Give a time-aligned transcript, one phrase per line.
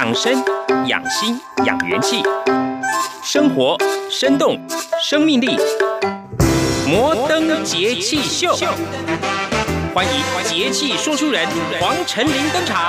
[0.00, 0.42] 养生、
[0.86, 2.22] 养心、养元气，
[3.22, 3.76] 生活
[4.10, 4.58] 生动，
[4.98, 5.58] 生命力。
[6.88, 8.56] 摩登节气秀，
[9.94, 11.46] 欢迎节气说书人
[11.78, 12.80] 黄晨林登场。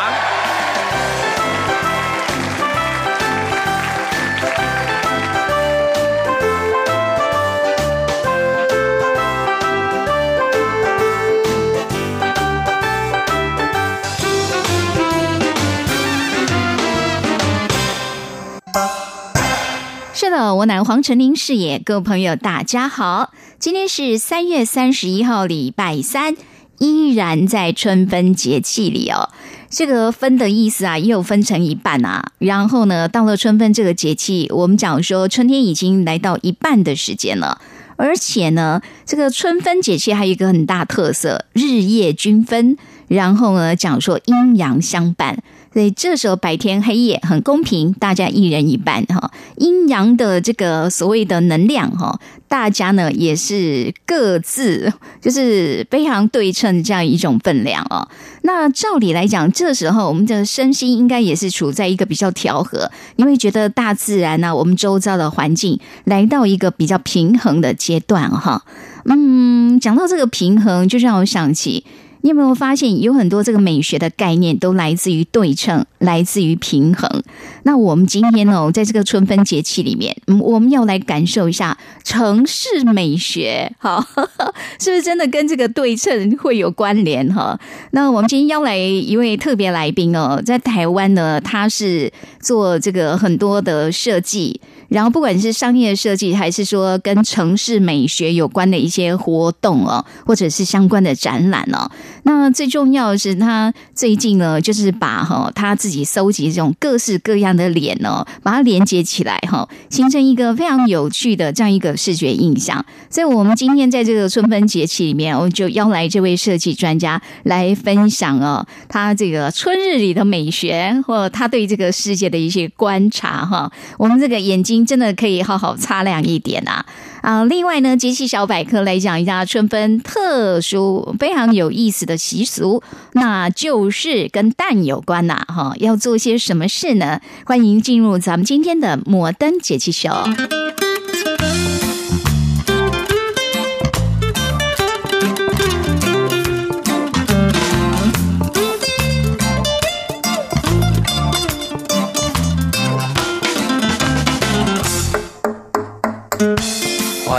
[20.31, 26.37] 的，我乃黄晨林是也，各位朋友大家好，今天是三月三十一号，礼拜三，
[26.79, 29.29] 依然在春分节气里哦。
[29.69, 32.31] 这个分的意思啊，又分成一半啊。
[32.39, 37.59] 然后呢，到了春分这个节气，我们讲说春天已经来到一半的时间了，
[37.97, 42.77] 而且呢，这个春分节气还有一个很大特色，日夜均分。
[43.09, 45.43] 然后呢，讲说阴阳相伴。
[45.73, 49.31] 所以这时候白天黑夜很公平，大家一人一半哈。
[49.57, 54.91] 阴阳的这个所谓的能量哈，大家呢也是各自
[55.21, 58.07] 就是非常对称这样一种分量哦。
[58.41, 68.63] 那照理来讲，这时候我们的身心应该也是处在一个比较调和，因为觉得大自然呢，我们周遭的环境来到一个比较平衡的阶段哈。
[69.05, 71.85] 嗯，讲到这个平衡，就让我想起。
[72.21, 77.23] 你有没有发现，有很多这个美学的概念都来自于对称，来自于平衡？
[77.63, 84.05] 那我们今天呢，在这个春分节气里面，我们要来感受一下城市美学，哈，
[84.79, 87.27] 是不是真的跟这个对称会有关联？
[87.33, 87.59] 哈，
[87.91, 94.61] 那我们今天邀来一位特别来宾哦，在台湾呢，他是做这个很多的设计。
[94.91, 101.89] 然后，不管是商业设计，还是说跟城市美学有关的一些活动哦，或者是相关的展览哦，
[102.23, 112.85] 那最重要的是，他最近呢，就是把哈他自己搜集这种各式各样的脸哦，把它连接起来哈，形成一个非常有趣的这样一个视觉印象。
[113.09, 123.71] 所以，我们今天在这个春分节气里面，我们就邀来这位设计专家来分享哦，他这个春日里的美学，或他对这个世界的一些观察哈。
[123.97, 124.80] 我们这个眼睛。
[124.85, 126.85] 真的可以好好擦亮一点啊！
[127.21, 132.81] 啊，另外呢，节气小百科来讲一下春分特殊非常有意思的习俗，
[133.13, 137.21] 那就是跟蛋有关呐，哈，要做些什么事呢？
[137.45, 140.09] 欢迎进入咱们今天的摩登节气秀。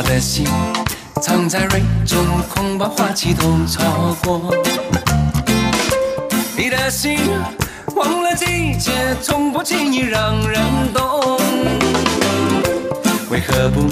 [0.02, 0.44] 花的心
[1.20, 2.18] 藏在蕊中，
[2.52, 4.52] 恐怕花期都错过。
[6.56, 7.16] 你的心
[7.94, 8.90] 忘了季节，
[9.22, 10.60] 从不轻易让人
[10.92, 11.38] 懂。
[13.30, 13.88] 为何不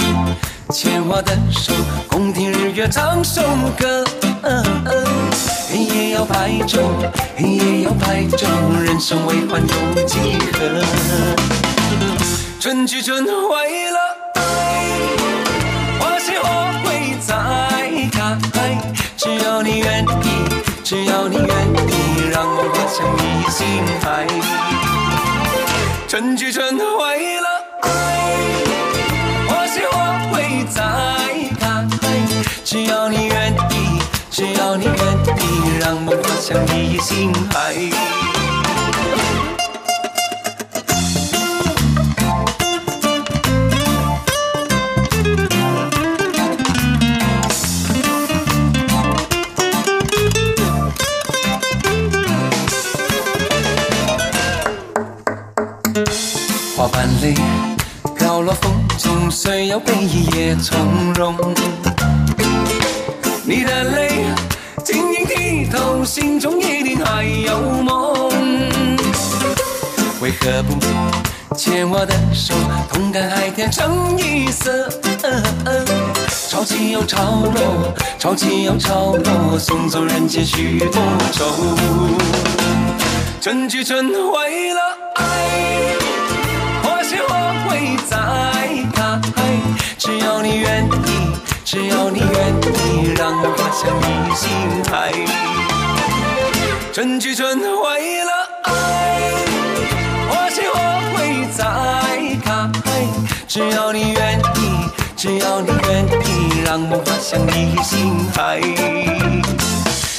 [0.72, 1.72] 牵我的手，
[2.08, 3.42] 共听日月唱首
[3.78, 4.04] 歌？
[5.70, 6.80] 黑夜要白昼，
[7.36, 8.48] 黑夜要白昼，
[8.82, 10.18] 人生为欢有几
[10.52, 10.82] 何？
[12.58, 14.00] 春去春回了。
[19.16, 20.28] 只要你愿意，
[20.82, 24.26] 只要你愿意，让我花香你心海。
[26.08, 27.48] 春去春回了，
[27.82, 27.86] 爱，
[29.46, 30.80] 花谢花会再
[31.60, 31.62] 开。
[32.64, 34.94] 只要你愿意，只要你愿
[35.36, 38.29] 意，让梦花香你心海。
[58.16, 59.92] 飘落风中，虽要悲
[60.34, 61.36] 也从容。
[63.44, 64.24] 你的泪
[64.84, 68.30] 晶莹剔透，心中一定还有梦。
[70.20, 70.78] 为何不
[71.56, 72.54] 牵我的手，
[72.90, 74.88] 同看海天成一色？
[76.48, 81.02] 潮起又潮落，潮起又潮落，送走人间许多
[81.32, 81.44] 愁。
[83.40, 84.80] 春去春回了，
[87.16, 87.80] 爱。
[88.08, 88.16] 再
[89.34, 89.42] 开，
[89.98, 90.88] 只要你愿意，
[91.64, 94.04] 只要你愿意，让我花香你
[94.34, 94.48] 心
[94.90, 95.12] 海。
[96.92, 98.32] 春去春回了，
[98.64, 98.70] 爱，
[100.28, 101.64] 花谢花会再
[102.44, 102.70] 开。
[103.46, 108.60] 只要你愿意，只要你愿意，让我花香你心海。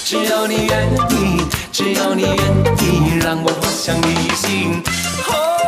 [0.03, 2.35] 只要你愿意，只要你愿
[2.79, 4.81] 意，让我花香你心
[5.23, 5.60] 海。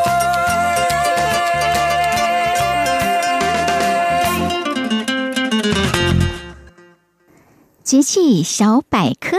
[7.93, 9.37] 奇趣小百科。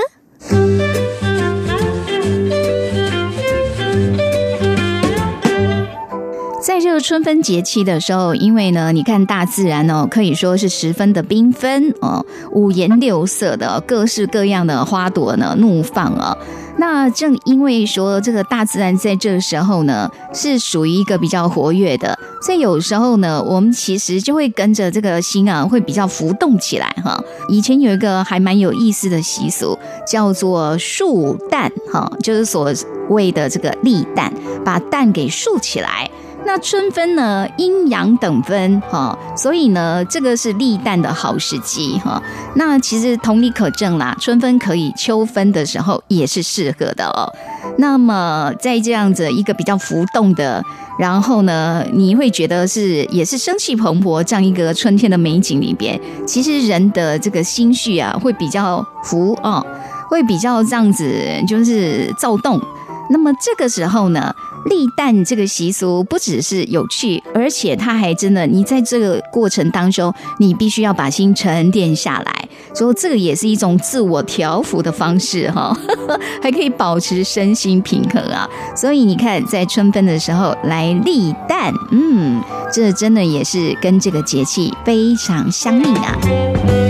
[6.94, 16.36] 个春分节气的时候，因为呢，你看大自然哦，可以说是十分的缤纷哦，五颜六色的，各式各样的花朵呢怒放啊。
[16.76, 27.20] 那正因为说这个大自然在这时候呢，是属于一个比较活跃的，所以有时候呢，我们其实就会跟着这个心啊，会比较浮动起来哈。
[27.48, 29.76] 以前有一个还蛮有意思的习俗，
[30.06, 32.72] 叫做竖蛋哈，就是所
[33.08, 34.32] 谓的这个立蛋，
[34.64, 36.08] 把蛋给竖起来。
[36.46, 42.22] 那春分呢，阴阳等分哈，所以呢，这个是立蛋的好时机哈。
[42.54, 47.32] 那其实同理可证啦，春分可以，秋分的时候也是适合的哦。
[47.78, 50.62] 那么在这样子一个比较浮动的，
[50.98, 59.64] 然后呢，你会觉得是也是生气蓬勃这样一个春天的美景里边，其实人的这个心绪啊，会比较浮啊，
[60.08, 61.10] 会比较这样子
[61.48, 62.60] 就是躁动。
[63.10, 64.34] 那么这个时候呢，
[64.66, 75.76] 立蛋这个习俗不只是有趣，而且它还真的，你在这个过程当中，你必须要把心沉淀下来，所以这个也是一种自我调伏的方式哈，
[76.42, 78.48] 还可以保持身心平衡啊。
[78.74, 82.42] 所以你看，在春分的时候来立蛋，嗯，
[82.72, 86.83] 这真的也是跟这个节气非常相应啊。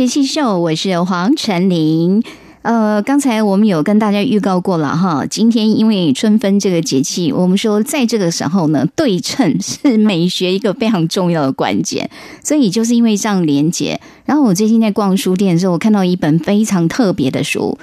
[0.00, 2.22] 节气秀，我是黄晨林。
[2.62, 12.08] 呃，刚才我们有跟大家预告过了哈，今天因为春分这个节气，我们说在这个时候呢，对称是美学一个非常重要的关键，
[12.42, 14.00] 所以就是因为这样连接。
[14.24, 17.76] 然后我最近在逛书店的时候，我看到一本非常特别的书。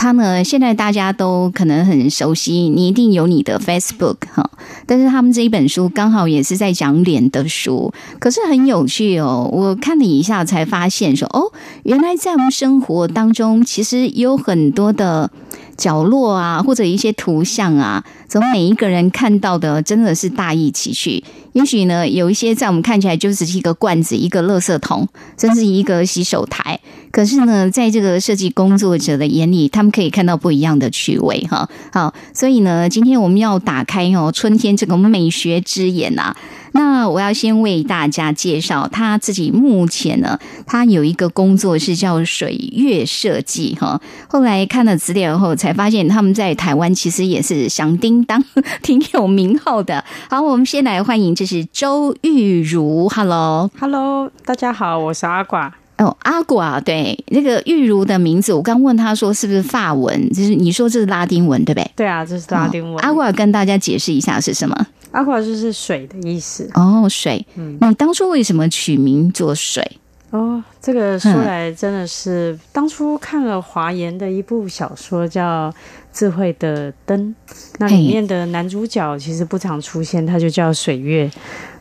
[0.00, 4.50] 他呢，现在大家都可能很熟悉，你一定有你的 Facebook 哈。
[4.86, 9.46] 但是他们这一本书刚好也是在讲脸的书，可是很有趣哦。
[9.52, 11.52] 我看了一下，才发现说，哦，
[11.82, 15.30] 原来在我们生活当中，其实有很多的
[15.76, 21.22] 角落啊，或者一些图像啊，从每一个人看到的，真的是大异其趣。
[21.52, 25.06] 也许呢，有一些在我们看起来就只是一个罐子、一个垃圾桶，
[25.36, 26.80] 甚至一个洗手台。
[27.12, 31.68] 可是呢，在这个设计工作者的眼里，他们可以看到不一样的趣味哈。
[31.92, 36.34] 好，所以呢，今天我们要打开哦，春天这个美学之眼呐。
[36.72, 44.00] 那我要先为大家介绍他自己目前呢，他有一个工作室叫水月设计哈。
[44.28, 48.40] 后来看了资料后，才发现他们在台湾其实也是响叮当、
[48.82, 50.04] 挺有名号的。
[50.28, 55.72] 好，我们先来欢迎，这是周玉如，Hello，Hello，大家好，我是阿寡。
[56.00, 61.90] 哦，阿寡，对，那个玉如的名字，我刚问他说是不是法文，就是你说这是拉丁文，对不对？
[61.94, 62.94] 对啊，这是拉丁文。
[62.94, 64.86] 哦，阿寡跟大家解释一下是什么？
[65.12, 66.70] 阿寡就是水的意思。
[66.74, 67.44] 哦，水。
[67.56, 69.84] 嗯，你当初为什么取名做水？
[70.30, 75.68] 哦，这个说来真的是、嗯、当初看了华研的一部小说叫
[76.12, 77.34] 《智慧的灯》，
[77.78, 81.28] 那里面的男主角其实不常出现，他就叫水月。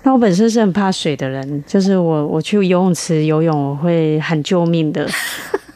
[0.02, 5.08] 那我本身是很怕水的人，就是我我去游泳池游泳，我会喊救命的，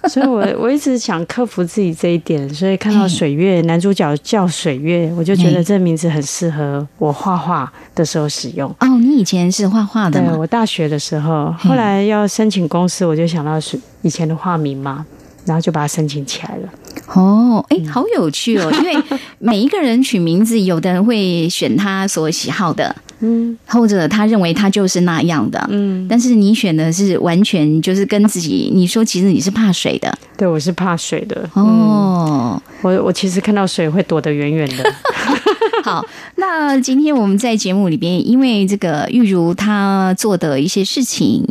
[0.10, 8.70] 所以我我一直想克服自己这一点，所以看到水月男主角叫水月，我就觉得这名字很适合我画画的时候使用。
[8.80, 10.20] 哦，你以前是画画的？
[10.20, 15.06] 对，我大学的时候，后来要申请公司，我就想到是以前的化名嘛，
[15.46, 16.70] 然后就把它申请起来了。
[17.08, 18.72] 哦，哎，好有趣哦！
[18.72, 19.04] 因为
[19.40, 26.08] 每一个人取名字，有的人会选他所喜好的，嗯，或者他认为他就是那样的，嗯。
[26.10, 31.50] 但是你选的是完全就是跟自己，你说其实你是怕水的，对，我是怕水的。
[31.54, 34.94] 哦，我我其实看到水会躲得远远的。
[35.84, 36.06] 好，
[36.36, 41.46] 那今天我们在节目里边，因为这个玉如她做的一些事情。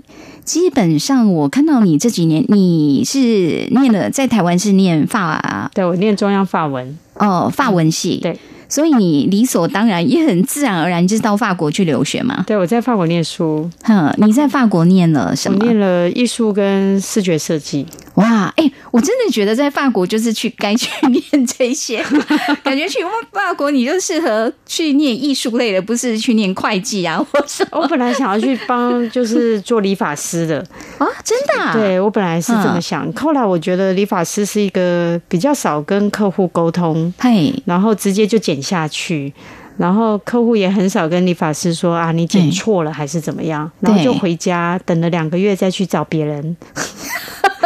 [0.45, 8.39] 基本上，我看到你这几年，你是念了在台湾是念法，对，我念中央法文哦，法文系，对。
[8.69, 12.43] 所以你理所当然也很自然而然就是到法国去留学嘛？
[12.47, 13.69] 对，我在法国念书。
[13.83, 15.59] 哼，你在法国念了什么？
[15.61, 17.85] 我念了艺术跟视觉设计。
[18.15, 22.03] 哇，哎、欸，我真的觉得在法国就是去该去念这些，
[22.65, 23.01] 感觉去
[23.33, 27.81] 法国你就适合去念艺术类的，不是去念会计啊或什么。
[27.81, 30.59] 我本来想要去帮就是做理发师的
[30.99, 31.73] 啊， 真的、啊？
[31.75, 38.63] 对，我本来是这么想，嗯、后来我觉得理发师是一个比较少跟客户沟通，嘿，然后直接就剪。
[38.63, 39.33] 下去，
[39.77, 46.57] 然后客户也很少跟理发师说啊，你剪错了还是怎么样，然后就回家等了两个月再去找别人。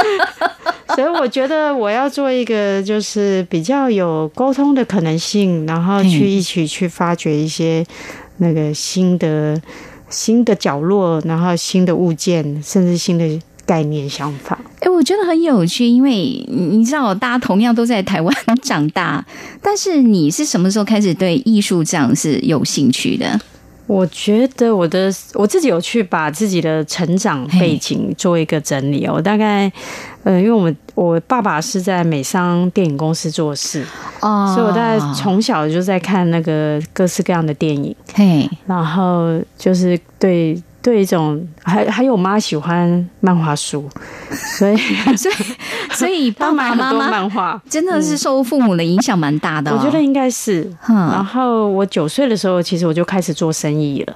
[0.95, 7.85] 所以我觉得我要做一个就是比较有沟通的可能性，然后去一起去发掘一些
[8.39, 9.61] 那个新的
[10.09, 14.59] 新的角落，然后新的物件，甚至新的概念想法。
[14.81, 16.13] 哎，我觉得很有趣，因为
[16.49, 19.25] 你知道，大家同样都在台湾长大，
[19.61, 23.39] 但是你是什么时候开始对艺术这样是有兴趣的？
[23.87, 29.15] 我觉得我的我自己有去把自己的成长背景做一个整理哦。
[29.17, 29.71] 我大概，
[30.25, 33.85] 呃，因为我们我爸爸是在美商电影公司做事，
[34.21, 40.61] 哦，所以我大概从小就在看那个各式各样的电影，嘿，然后就是对。
[40.87, 43.91] 对一种，还还有我妈喜欢漫画书，
[44.57, 44.77] 所以
[45.17, 45.35] 所以
[45.91, 50.73] 所以爸爸妈妈漫 画真的是受父母的影响蛮大的，哦，我觉得应该是。
[50.87, 54.15] 然后我九岁的时候，其实我就开始做生意了，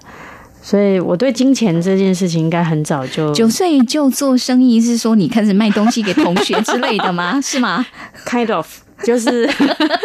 [0.62, 7.40] 所以我对金钱这件事情应该很早就九岁就做生意，是说你开始卖东西给同学之类的吗？
[7.42, 7.84] 是吗
[8.24, 8.68] ？Kind of。
[9.04, 9.48] 就是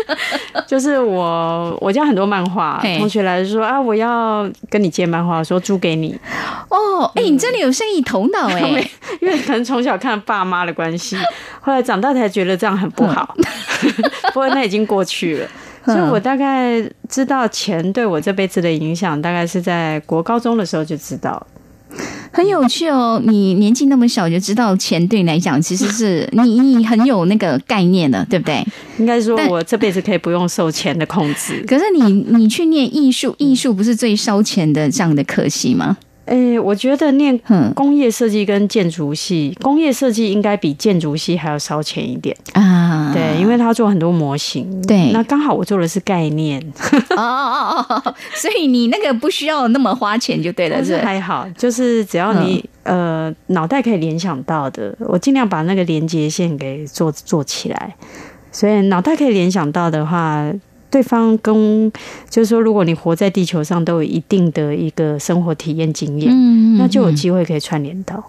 [0.65, 6.17] 就是我我家很多漫画，同学来说啊，我要跟你借漫画，说租给你。
[6.69, 11.17] 哦，哎、欸，你真的有生意头脑哎、 欸，因为可能从小看爸妈的关系，
[11.61, 13.35] 后来长大才觉得这样很不好。
[14.33, 15.47] 不过那已经过去了，
[15.85, 21.45] 所以我大概知道钱对我这辈子的影响，大概是在国高中的时候就知道。
[22.35, 28.65] 很有趣哦，你年纪那么小就知道钱对你来讲其实是你你很有那个概念的，对不对？
[28.99, 31.63] 应该说我这辈子可以不用受钱的控制。
[31.65, 35.97] 可是你你去念艺术，艺术不是最烧钱的这样的科系吗？
[36.25, 37.39] 哎、欸，我觉得念
[37.75, 43.11] 工业设计跟建筑系，工业设计应该比建筑系还要烧钱一点啊。
[43.13, 44.81] 对，因为他做很多模型。
[44.87, 46.59] 对，那刚好我做的是概念。
[47.11, 57.95] 哦哦哦哦，所以你那个不需要那么花钱就对了，是还好，就是只要你、嗯、呃脑袋可以联想到的，我尽量把那个连接线给做做起来。
[58.51, 60.51] 所以脑袋可以联想到的话。
[60.89, 61.91] 对方跟
[62.29, 68.23] 就是说，如果你活在地球上，都有一定的一个生活体验经验，嗯，那就有机会可以串联到。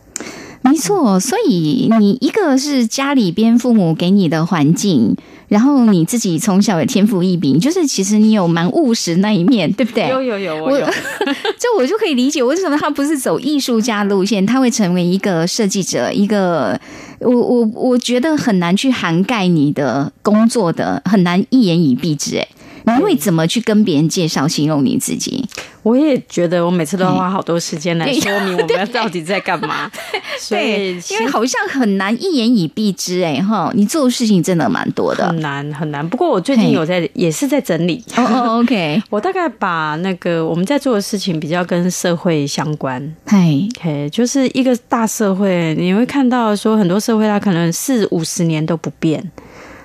[0.62, 5.16] 没错，所以你一个是家里边父母给你的环境，
[5.48, 10.08] 然后你自己从小也天赋异禀， 就是其实你有蛮务实那一面，对不对？
[10.08, 10.86] 有有有，我有。
[11.58, 16.78] 就我就可以理解为什么他不是走艺术家路线，他会成为一个设计者，一个
[17.20, 22.48] 我我我觉得很难去涵盖你的工作的，很难一言以蔽之，哎。
[22.86, 25.44] 你会怎么去跟别人介绍、形容你自己？
[25.82, 29.90] 我也觉得，我每次都要花好多时间来说明我们到底在干嘛。
[30.48, 36.06] 对，因为好像很难一言以蔽之，哎哈，你做的事情真的蛮多的，很难很难。
[36.08, 38.04] 不过我最近有在，也是在整理。
[38.16, 43.14] 哦哦，OK， 我大概把那个我们在做的事情比较跟社会相关。
[43.26, 49.30] 嘿，OK，就是一个大社会，你会看到说很多社会它可能四五十年都不变，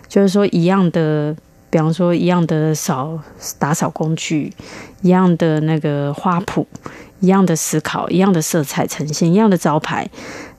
[0.07, 1.35] 就是说一样的。
[1.71, 3.17] 比方说，一样的扫
[3.57, 4.53] 打扫工具，
[5.01, 6.65] 一样的那个花圃，
[7.21, 10.05] 一样的思考，一样的色彩呈现，一样的招牌，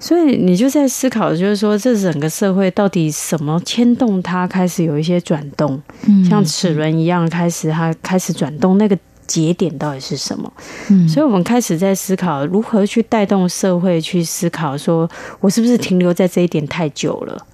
[0.01, 10.51] 所以你就在思考，就是说，这整个社会到底什么牵动它开始有一些转动，嗯，像齿轮一样开始它开始转动，那个节点到底是什么？
[10.89, 15.07] 嗯，所以我们开始在思考如何去带动社会去思考，说
[15.41, 17.47] 我是不是停留在这一点太久了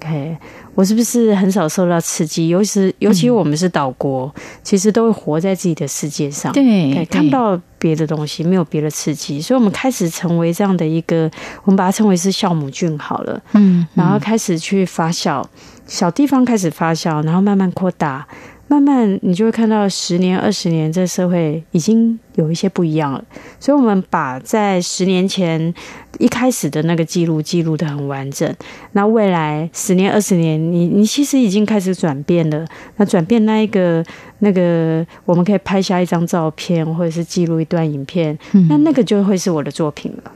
[0.00, 0.36] ？OK。
[0.74, 2.48] 我是不是很少受到刺激？
[2.48, 11.30] 尤其是尤其我们是岛国，嗯，其实都会活在自己的世界上，对，看不到别的东西，没有别的刺激，所以我们开始成为这样的一个，
[11.64, 15.44] 我们把它称为是酵母菌好了，嗯，然后开始去发酵，
[15.86, 18.26] 小地方开始发酵，然后慢慢扩大。
[18.66, 23.22] 慢慢，你就会看到十年、二十年，这社会已经有一些不一样了。
[23.60, 25.72] 所以，我们把在十年前
[26.18, 28.52] 一开始的那个记录记录的很完整。
[28.92, 32.64] 那未来十年、二十年，你你其实已经开始转变了。
[32.96, 34.02] 那转变那一个
[34.38, 38.36] 那个，我们可以拍下一张照片，或者是记录一段影片，
[38.70, 40.32] 那那个就会是我的作品了。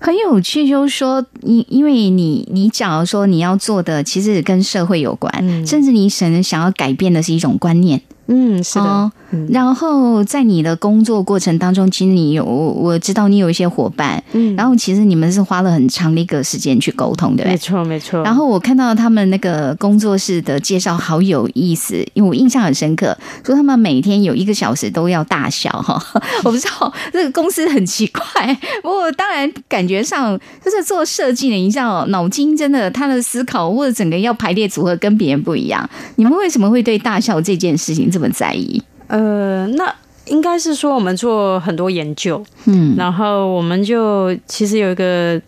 [0.00, 8.02] 很有趣，就是说，因因为你你讲说你要做的其实跟社会有关，嗯、甚至你想想要改变的是一种观念。
[8.32, 8.84] 嗯，是的。
[8.84, 17.52] 哦嗯、然后在你的工作过程当中，其实你有我知道你有一些伙伴，嗯，然后其实你们是花了很长的一个时间去沟通，对不对？
[17.52, 18.22] 没错，没错。
[18.22, 26.02] 然后我看到他们那个工作室的介绍好有意思，因为我印象很深刻，说他们每天有一个小时都要大笑哈。
[26.44, 35.88] 我不知道这个公司很奇怪，不过当然感觉上就是做设计的，你知道脑筋真的他的思考或者整个要排列组合跟别人不一样。
[36.16, 38.82] 你们为什么会对大笑这件事情这么在意？
[39.08, 39.94] 呃，那
[40.26, 45.40] 应该是说我们做很多研究，嗯，然后我们就其实有一个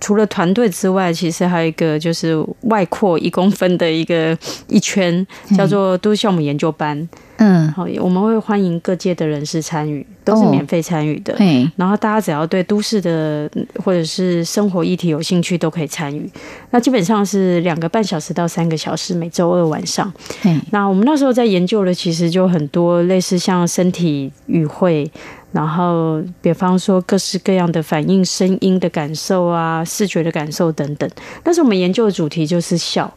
[0.00, 5.26] 除了团队之外，其实还有一个就是外扩一公分的一个一圈，
[5.56, 7.08] 叫做都市项目研究班。
[7.36, 11.32] 嗯，好，我们会欢迎各界的人士参与，都是免费参与的。
[11.34, 13.50] 对、哦，然后大家只要对都市的
[13.82, 16.30] 或者是生活议题有兴趣，都可以参与。
[16.70, 20.12] 那基本上是两个半小时到三个小时，每周二晚上。
[20.44, 25.10] 嗯，那我们那时候在研究的，其实就很多类似像身体语汇，
[25.52, 31.10] 然后比方说各式各样的反应、声音的感受啊、视觉的感受等等。
[31.42, 33.12] 但是我们研究的主题就是笑，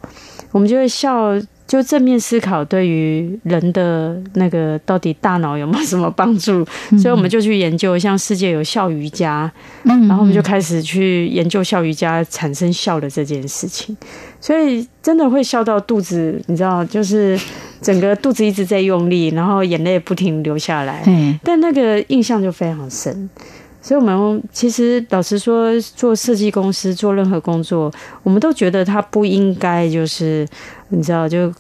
[0.52, 1.34] 我们就会笑。
[1.66, 6.64] 就正面思考对于人的那个到底大脑有没有什么帮助？
[7.02, 9.52] 所以我们就去研究，像世界有笑瑜伽，
[9.84, 13.96] 然后我们就开始去研究笑瑜伽产生笑的这件事情。
[14.40, 17.40] 所以真的会笑到肚子，你知道，就是
[17.82, 21.02] 整个肚子一直在用力，然后眼泪不停流下来。
[21.44, 23.30] 但那个印象就非常深。
[23.82, 27.92] 所以，我们其实老实说，做设计公司做任何工作，
[28.22, 30.46] 我们都觉得它不应该就是。
[30.90, 31.52] 你知道，就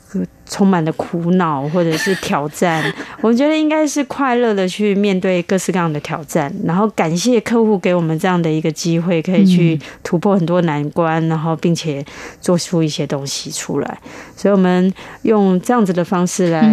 [0.45, 2.83] 充满了苦恼或者是挑战。
[3.21, 12.05] 我觉得应该是快乐的去面对各式各样的挑战，然后感谢客户给我们这样的一个机会，可以去突破很多难关，然后并且
[12.41, 13.99] 做出一些东西出来。
[14.35, 16.63] 所以，我们用这样子的方式来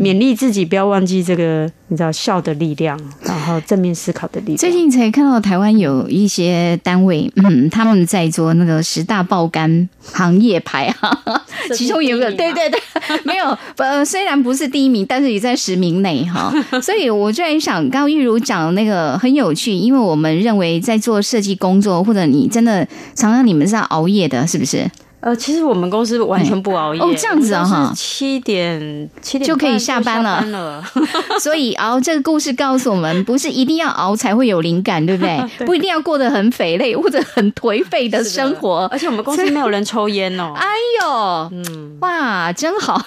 [0.00, 4.56] 勉励自己，不要忘记这个你知道笑的力量，然后正面思考的力量。
[4.56, 11.40] 最近才看到台湾有一些单位，嗯，他们在做那个十大爆肝行业排行，
[11.76, 12.18] 其中有。
[12.18, 12.80] 对对对，
[13.24, 16.52] 没有， 呃，虽然不是第一名，但是也在十名内哈。
[16.80, 24.90] 所以我就在想，刚刚玉如讲的那个很有趣，因为我们认为在做设计工作，或者你真的常常你们是要熬夜的，是不是？
[25.20, 30.40] 呃，其实我们公司完全不熬夜哦，这样子啊哈，七点七点就可以下班了。
[30.46, 30.82] 了
[31.38, 35.44] 所以熬这个故事告诉我们，不是一定要熬才会有灵感，对不对？
[35.58, 38.88] 对，不一定要过得很肥累或者很颓废的生活。
[38.90, 40.54] 而且我们公司没有人抽烟哦。
[40.56, 40.66] 哎
[41.02, 43.00] 呦，嗯，哇，真好，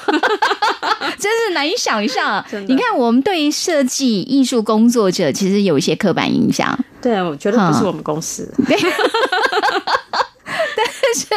[1.17, 2.45] 真是难以想象。
[2.67, 6.77] 你看，我们对设计艺术工作者其实有一些刻板印象。
[7.01, 8.53] 对，我觉得不是我们公司。
[11.13, 11.27] 是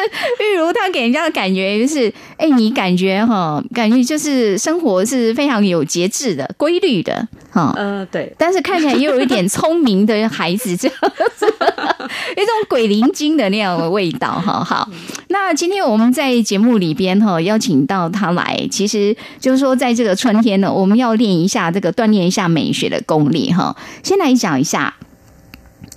[0.42, 8.32] 玉如她给人家的感觉就是，哎，你感觉哈，感觉就是生活是非常有节制的、规律的，哈，呃，对。
[8.38, 10.96] 但是看起来也有一点聪明的孩子，这样
[11.36, 11.46] 子，
[12.36, 14.64] 一种鬼灵精的那样的味道，哈。
[14.64, 14.88] 好，
[15.28, 23.76] 那今天我们在节目里边哈，邀请到他来，其实就是说，在这个春天呢，我们要练一下这个锻炼一下美学的功力，哈。
[24.02, 24.94] 先来讲一下。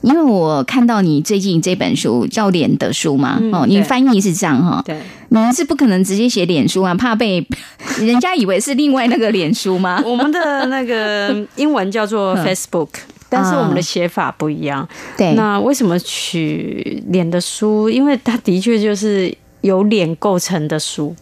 [0.01, 4.97] 因为我看到你最近这本书叫脸的书嘛，嗯、哦，你翻译是这样哈，对，
[5.29, 7.45] 你是不可能直接写脸书啊，怕被
[7.99, 10.01] 人家以为是另外那个脸书吗？
[10.05, 12.89] 我们的那个英文叫做 Facebook，
[13.29, 14.87] 但是我们的写法不一样。
[15.17, 17.89] 对，那为什么取脸的书？
[17.89, 19.35] 因为它的确就是。
[19.61, 21.15] 由脸构成的书，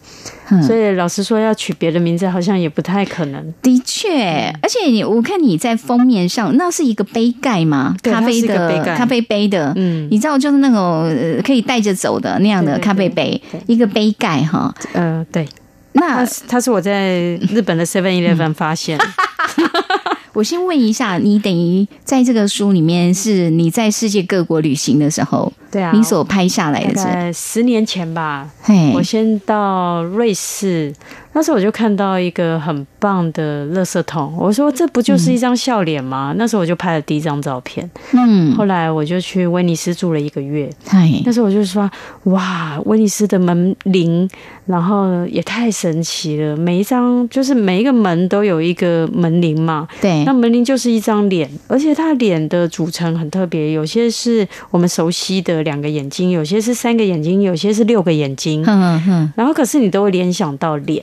[0.66, 3.54] 所以老实说，要取别的名字好像也不太可能。
[3.60, 7.96] 的确，而且你我看你在封面上，那是一个杯盖吗？
[8.02, 14.74] 咖啡的咖啡杯的，嗯，你知道就是那种可以带着走的那样的咖啡杯，一个杯盖哈。
[14.92, 15.46] 呃，对，
[15.92, 17.18] 那它是我在
[17.50, 18.98] 日本的 Seven Eleven 发现。
[20.38, 28.48] 我先问一下，你等于在这个书里面是你在世界各国旅行的时候，对啊，你所拍下来的是在十年前吧？
[28.62, 30.94] 嘿，我先到瑞士。
[31.38, 36.32] 当时我就看到一个很棒的垃圾桶，我说这不就是一张笑脸吗？
[36.32, 37.88] 嗯、那时候我就拍了第一张照片。
[38.10, 40.68] 嗯，后来我就去威尼斯住了一个月。
[40.92, 41.88] 嗯、那时候我就说，
[42.24, 44.28] 哇，威尼斯的门铃，
[44.66, 46.56] 然后也太神奇了。
[46.56, 49.86] 每一张就是每一个门都有一个门铃嘛。
[50.00, 58.64] 对，那门铃就是一张脸，而且它脸的组成很特别，有些是我们熟悉的两个眼睛，有些是三个眼睛，有些是六个眼睛。
[58.66, 59.32] 嗯嗯嗯。
[59.36, 61.00] 然后可是你都会联想到脸。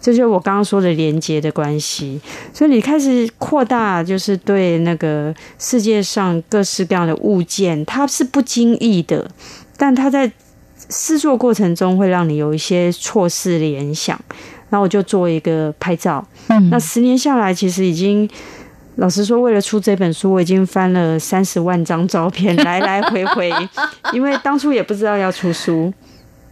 [0.00, 2.20] 这就是我刚刚说的连接的关系，
[2.52, 9.28] 所以你开始扩大，就是对那个世界上各式各样的物件，它是不经意的，
[9.76, 10.30] 但它在
[10.88, 14.18] 试作过程中会让你有一些错视联想。
[14.70, 18.28] 然后我就做一个拍照，嗯，那十年下来，其实已经
[18.96, 23.50] 老实说，为了出这本书，我已经翻了三十万张照片，来来回回，
[24.12, 25.90] 因为当初也不知道要出书。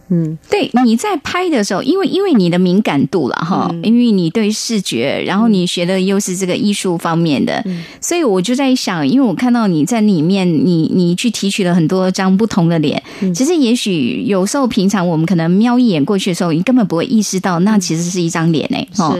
[0.09, 19.17] 嗯，对，你在拍的时候，因为因为你的敏感度了哈，嗯、因为你对视觉，然后你学的又是这个艺术方面的，嗯、所以我就在想，因为我看到你在里面，你你去提取了很多张不同的脸，嗯、其实也许有时候平常我们可能瞄一眼过去的时候，你根本不会意识到那其实是一张脸哎，哈。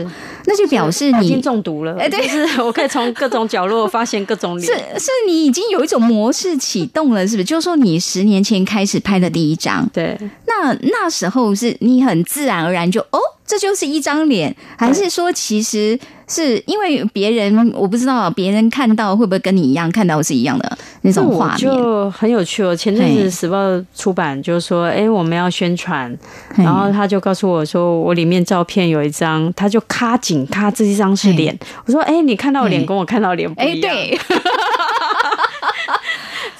[0.50, 1.94] 那就表示你已经中毒了。
[1.98, 7.44] 哎，对，就是我可以从各种角落发现各种脸，是 是，你已经有一种模式启动了，是不是？
[7.44, 13.18] 就是说你十年前开始拍的第一张，对，那那时候是你很自然而然就哦。
[13.48, 21.56] 这就是一张脸，还是说其实是因为别人我不知道，别人看到会不会跟你一样看到是一样的那种画面？
[21.56, 22.76] 就很有趣哦。
[22.76, 23.56] 前阵子时报
[23.96, 26.14] 出版就是说，哎，我们要宣传，
[26.56, 31.58] 然后他就告诉我说，我里面照片有一张，他就卡紧卡这一张是脸。
[31.86, 33.94] 我说，哎，你看到脸跟我看到脸不一样。
[33.94, 34.18] 对。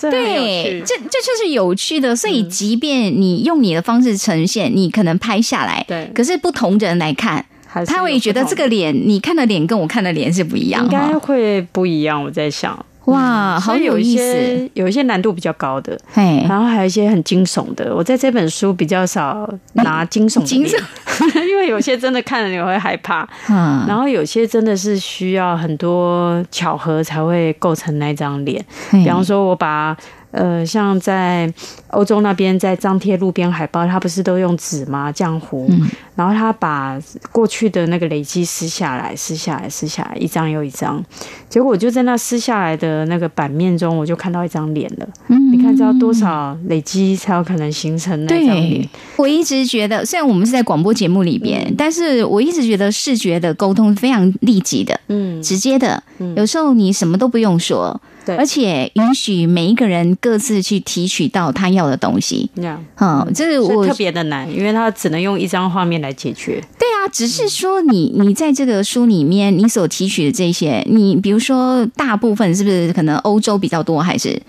[0.01, 2.15] 对，这这就是有趣的。
[2.15, 7.45] 所以，即便你用你的方式呈现，你可能拍下来，对，可是不同人来看，
[7.87, 12.23] 他会觉得这个脸，你看的脸跟我看的脸是不一样，应该会不一样。
[12.23, 12.85] 我在想。
[13.09, 14.71] 哇，好有意思！
[14.75, 17.95] 有一些难度比较高的，嘿，然后还有一些很惊悚的。
[17.95, 20.79] 我在这本书比较少拿惊悚的，惊悚，
[21.49, 23.27] 因为有些真的看了你会害怕。
[23.49, 28.63] 嗯，然后有些真的是需要很多巧合才会构成那张脸。
[28.91, 29.97] 比方说，我把。
[30.31, 31.51] 呃，像在
[31.89, 35.11] 欧洲那边，在张贴路边海报，他不是都用纸吗？
[35.11, 37.01] 浆糊，嗯，然后他把
[37.33, 41.03] 过去的那个累积撕下来，撕下来，撕下来，一张又一张，
[41.49, 45.09] 结果我就在那撕下来的那个版面中，我就看到一张脸了。
[45.29, 48.87] 嗯，你看，知道多少累积才有可能形成那张脸？
[49.17, 56.03] 我一直觉得，虽然我们是在广播节目里边，嗯，但是我一直觉得视觉的沟通非常立即的，嗯，直接的，
[56.37, 57.99] 有时候你什么都不用说。
[58.37, 62.51] 而且允许每一个人各自去提取到他要的东西。
[62.57, 66.61] 这样，嗯，这是我特别的难，因为他只能用一张画面来解决。
[66.79, 74.41] 对啊，只是说你 你在这个书里面，你所提取的这些，你比如说大部分是不是可能欧洲比较多，还是？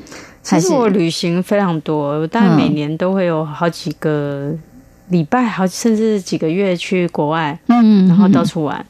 [0.42, 4.52] 其实我旅行非常多，但每年都会有好几个
[5.10, 8.84] 礼拜，好甚至几个月去国外，嗯，然后到处玩。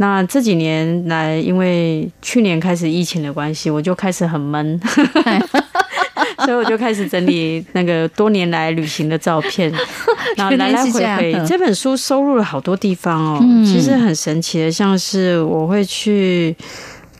[0.00, 4.80] 那这几年来，因为去年开始疫情的关系，我就开始很闷，
[6.46, 9.70] 所以我就开始整理那个多年来旅行的照片，
[10.38, 11.42] 然后来来回回。
[11.46, 16.56] 这本书收录了好多地方哦，其实很神奇的，像是我会去。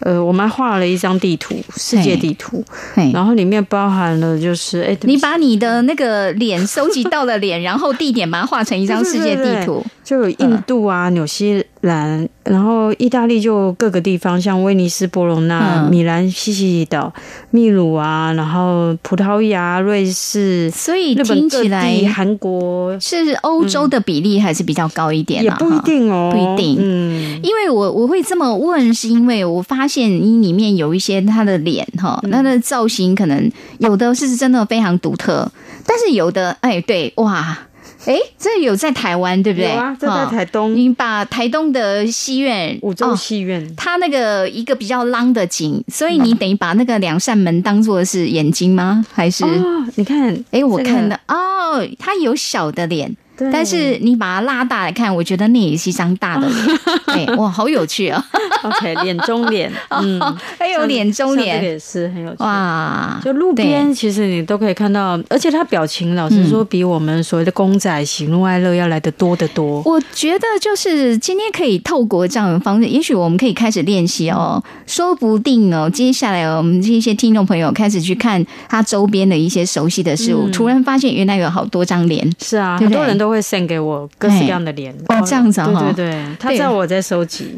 [0.03, 2.65] 呃，我们还画了一张地图，世界地图，
[3.13, 17.13] 然后里面包含了就是，哎，你把你的那个脸收集到了脸，然后地点把它画成一张世界地图，就有印度啊、纽西兰，然后意大利就各个地方，像威尼斯、博隆纳、米兰、西西里岛、
[17.51, 30.11] 秘鲁啊，然后葡萄牙、瑞士，所以听起来韩国是欧洲的比例还是比较高一点，也不一定哦，不一定，嗯，因为我我会这么问，是因为我发现。
[30.11, 35.51] 你里面有一些他的脸哈，他的造型可能有的是真的非常独特，
[35.87, 37.59] 但是有的哎，对哇，
[38.07, 39.69] 哎，这有在台湾对不对？
[39.69, 40.75] 有啊，这在台东。
[40.75, 49.05] 你把台东的戏院五洲戏院，它那个一个比较浪的景，所以你等于把那个两扇门当做是眼睛吗？
[49.13, 49.45] 还是？
[49.45, 53.15] 哦，你看，哎，我看到哦，它有小的脸。
[53.53, 56.79] 但是你把它拉大来看，我觉得那也是一张大的脸。
[57.07, 58.23] 哎，哇，好有趣哦！
[58.63, 60.21] OK，脸中脸， 嗯，
[60.59, 62.43] 还有脸中脸，也是很有趣。
[62.43, 69.83] 哇，就路边其实你都可以看到，而且他表情老实说比我们所谓的公仔喜怒哀乐要来的多得多。
[69.87, 82.31] 我觉得就是今天可以透过这样的方式，也许我们可以开始练习哦，说不定哦，接下来我们这些听众朋友开始去看他周边的一些熟悉的事物，突然发现原来有好多张脸。
[82.39, 83.30] 是啊，很多人都。
[83.31, 84.93] 会送给我各式各样的脸。
[85.09, 87.55] 哦，这样子哈，对对对，他知道我在收集。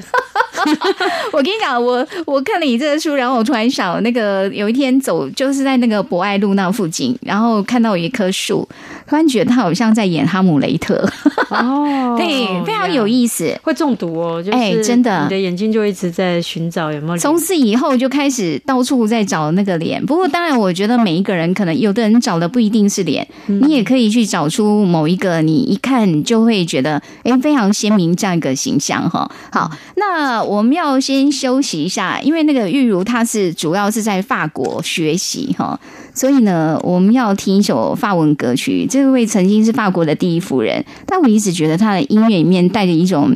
[1.32, 8.68] 我跟你讲，我我看了你这个书，然后我突然想，那个有一天走，就是在那个博爱路那附近，然后看到有一棵树，
[9.08, 11.04] 突然觉得他好像在演哈姆雷特
[11.50, 17.16] 哦， 对，非常有意思，会中毒哦，哎，真的，你的眼睛就一直在寻找有没有。
[17.16, 29.31] 从此以后就开始到处在找那个脸，不过当然，我觉得每一个人可能有的人找的不一定是脸，你也可以去找出某一个你一看就会觉得哎非常鲜明这样一个形象哈。
[29.51, 30.42] 好，那。
[30.42, 35.79] 我们要先休息一下，因为那个玉如她是主要是在法国学习哈，
[36.12, 38.87] 所以呢，我们要听一首法文歌曲。
[38.90, 43.35] 这位曾经是法国的第一夫人，但我一直觉得她的音乐里面带着一种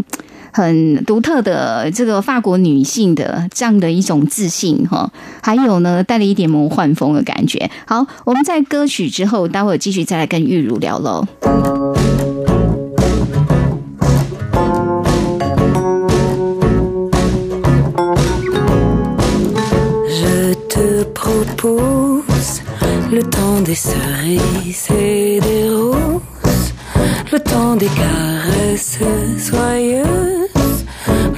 [0.52, 5.10] 很独特的这个法国女性的这样的一种自信哈，
[5.42, 7.70] 还有呢，带了一点魔幻风的感觉。
[7.86, 11.24] 好，我们在歌曲之后，待会儿继续再来跟玉如聊喽。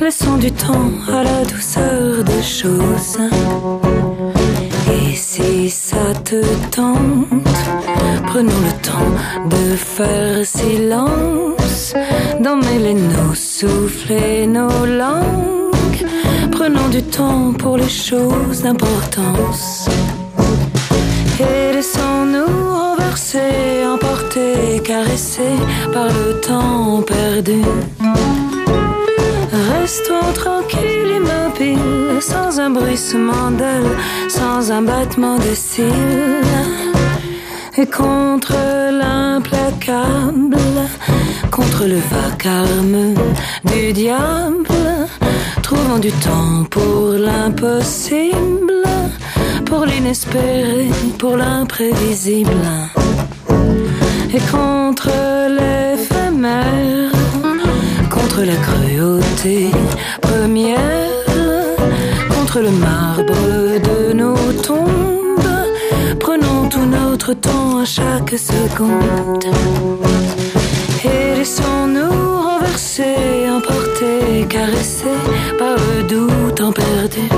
[0.09, 3.19] Laissons du temps à la douceur des choses.
[4.91, 7.61] Et si ça te tente,
[8.27, 9.13] prenons le temps
[9.51, 11.93] de faire silence,
[12.41, 16.07] d'emmêler nos souffles et nos langues.
[16.53, 19.91] Prenons du temps pour les choses d'importance.
[21.41, 25.55] Et laissons-nous renverser, emporter, caresser
[25.93, 27.63] par le temps perdu.
[29.73, 33.97] Restons tranquilles, immobiles, sans un bruissement d'ailes,
[34.29, 36.43] sans un battement de cils.
[37.77, 38.55] Et contre
[38.91, 40.59] l'implacable,
[41.53, 43.15] contre le vacarme
[43.65, 45.07] du diable,
[45.63, 48.83] trouvons du temps pour l'impossible,
[49.69, 52.51] pour l'inespéré, pour l'imprévisible.
[54.33, 55.11] Et contre
[55.49, 57.13] l'éphémère,
[58.11, 59.71] contre la cruauté
[60.23, 61.25] première,
[62.35, 63.35] contre le marbre
[63.89, 65.59] de nos tombes.
[66.19, 69.45] Prenons tout notre temps à chaque seconde.
[71.05, 75.19] Et laissons-nous renverser, emporter, caresser
[75.59, 77.29] par le doux temps perdu.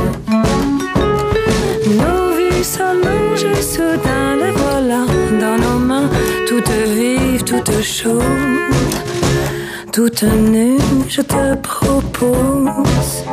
[1.90, 5.04] Nos vies s'allongent soudain, les voilà
[5.40, 6.08] dans nos mains,
[6.46, 8.22] toutes vives, toutes chaudes.
[9.92, 13.24] Toute nue, je te propose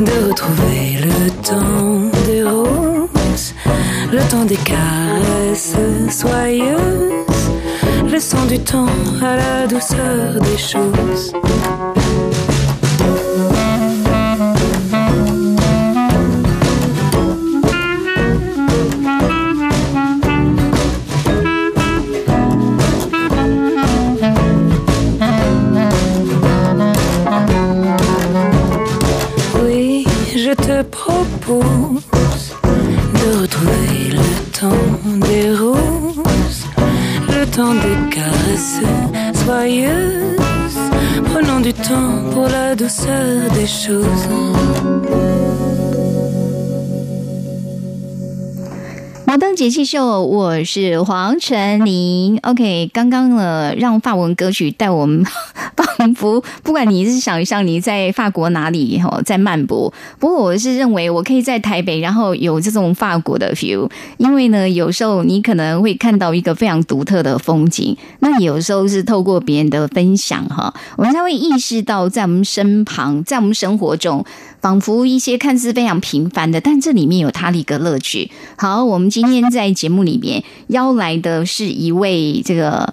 [0.00, 3.54] de retrouver le temps des roses,
[4.10, 5.76] le temps des caresses
[6.10, 7.44] soyeuses,
[8.10, 8.86] laissant du temps
[9.20, 11.34] à la douceur des choses.
[41.88, 44.28] Temps pour la douceur des choses.
[49.26, 52.38] 摩登节气秀，我是黄晨林。
[52.42, 55.24] OK，刚刚呢，让法文歌曲带我们
[56.14, 59.92] 仿佛，不管你是想象你在法国哪里哈，在漫步。
[60.18, 63.90] 不过我是认为，我可以在台北，然后有这种法国的 feel。
[64.16, 74.24] 因为呢，有时候你可能会看到一个非常独特的风景，那有时候是透过别人的分享哈，我们才会意识到，在我们身旁，在我们生活中。
[74.60, 78.28] 仿佛一些看似非常平凡的，但这里面有它的一个乐趣。
[78.56, 82.92] 好，我们今天在节目里面邀来的是一位这个，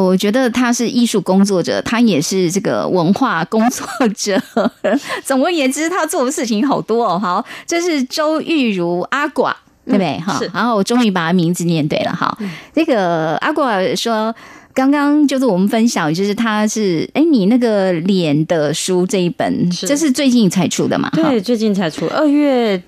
[0.00, 4.40] 我觉得他是艺术工作者，他也是这个文化工作者。
[5.24, 7.18] 总而言之，他做的事情好多哦。
[7.18, 9.52] 好，这是周玉如阿寡，
[9.84, 10.18] 对不对？
[10.20, 12.14] 哈、嗯，然后我终于把他名字念对了。
[12.14, 14.34] 好，嗯、这个阿寡说。
[14.74, 21.10] 刚刚就是我们分享，就是他是哎，你那个脸的书这一本，这是最近才出的嘛？
[21.12, 22.80] 对，最近才出，二月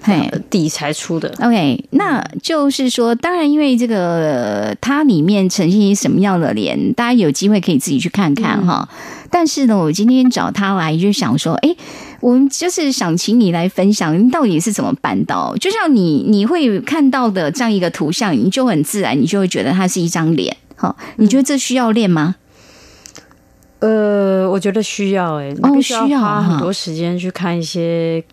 [0.48, 1.32] 底才出的。
[1.40, 8.88] OK，那就是说，当然因为这个它里面呈现什么样的脸，大家有机会可以自己去看看哈。
[8.90, 11.76] 嗯、但是呢，我今天找他来就想说，哎，
[12.20, 15.54] 我们就是想请你来分享，你到底是怎么办到？
[15.58, 20.56] 就像你你会看到的这样一个图像，你就很自然，你就会觉得它是一张脸。
[20.76, 22.36] 好，你觉得这需要练吗？
[23.80, 28.24] 呃，我觉得需要哎、欸，哦，需要花很多时间去看一些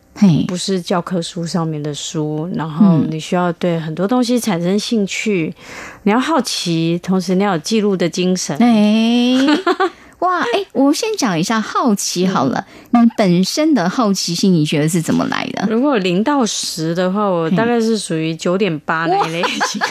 [0.47, 5.53] 不是教科书上面的书，然后你需要对很多东西产生兴趣，
[6.03, 8.55] 你要好奇，同时你要有记录的精神。
[8.59, 9.45] 哎，
[10.21, 15.67] 哇，哎，我先讲一下好奇好了，你本身的好奇心，你觉得是怎么来的？
[15.69, 19.81] 如果零到十的话，我大概是属于九点八那一类型。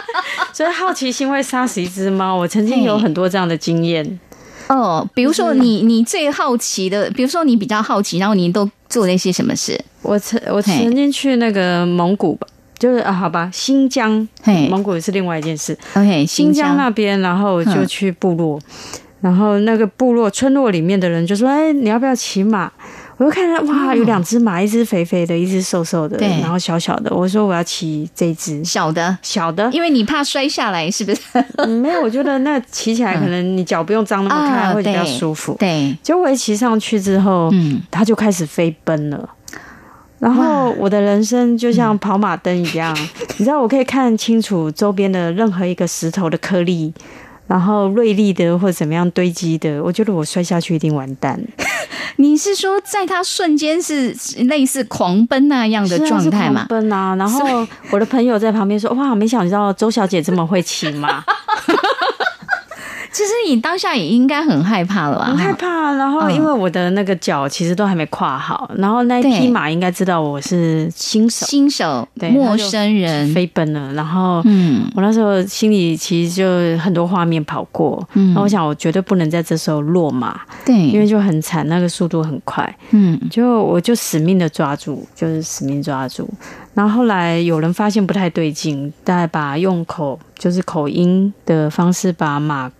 [0.52, 2.36] 所以好奇心会杀死一只猫。
[2.36, 4.20] 我曾经有很多这样的经验。
[4.68, 9.80] 哦，比如说你你最好奇的，比如说你比较好奇，然后你都做了一些什么事？
[10.02, 12.46] 我曾我曾经去那个蒙古吧，
[12.78, 14.28] 就是啊，好吧，新疆，
[14.68, 15.74] 蒙古也是另外一件事。
[15.94, 18.60] OK，新疆那边，然后就去部落，
[19.20, 22.70] 然后那个部落村落里面的人就说：“哎，你要不要骑马？”
[23.18, 27.12] 我就看到哇，有两只马，一只肥肥的，一只瘦瘦的，对，然后小小的。
[27.12, 31.20] 我说我要骑这只小的，小的，因为你怕摔下来，是不是？
[31.56, 35.56] 嗯、没有，我觉得那骑起来可能你脚不用张那么开，会比较舒服。
[35.58, 39.28] 对，结果我一骑上去之后，嗯，它就开始飞奔了。
[40.20, 42.96] 然后我的人生就像跑马灯一样，
[43.38, 46.94] 你知道，我可以看清楚周边的任何一个石头的颗粒。
[47.48, 51.40] 然后锐利的或者怎么样堆积的，我觉得我摔下去一定完蛋。
[52.16, 56.66] 你是说在他瞬间是类似狂奔那样的状态吗？
[56.68, 57.14] 狂奔啊！
[57.16, 61.22] 然后我的朋友在旁边说：“哇，没想到周小姐这么会骑马。”
[63.18, 65.24] 其实你当下也应该很害怕了吧？
[65.24, 65.92] 很害怕。
[65.94, 73.92] 然后因为我的那个脚其实都还没跨好，然后那一匹马应该知道我是新手，新手，对，陌生人飞奔了。
[73.94, 78.00] 然后，嗯，我那时候心里其实就很多画面跑过。
[78.12, 82.72] 嗯，那我想我绝对不能在这时候落马，对，因为就很惨，那个速度很快。
[82.90, 86.30] 嗯，就我就死命的抓住，就是死命抓住。
[86.74, 92.70] 然后后来有人发现不太对劲，大概把用口就是口音的方式把马。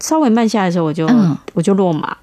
[0.00, 2.16] 稍微慢下来的时候，我就、嗯、我就落马，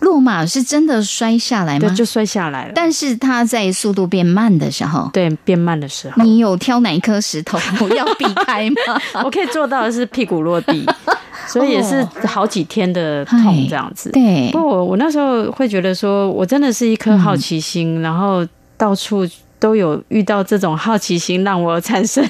[0.00, 1.88] 落马是真的摔下来吗？
[1.88, 2.72] 对，就摔下来了。
[2.74, 7.58] 但是它在速度变慢的时候，对，变慢的时候，你有挑哪一颗石头
[7.90, 8.76] 要避开吗？
[9.24, 10.86] 我可以做到的是屁股落地，
[11.46, 14.10] 所以也是好几天的痛这样子。
[14.12, 18.46] 对，不过我我那时候会觉得说，我真的是一颗好奇心，嗯、然后
[18.76, 22.24] 到处都有遇到这种好奇心让我产生。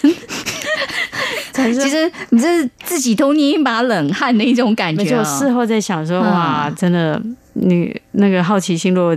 [1.73, 5.05] 其实你这是自己都捏一把冷汗的一种感觉。
[5.05, 7.21] 就事后在想说，哇，真的，
[7.55, 9.17] 你那个好奇心如果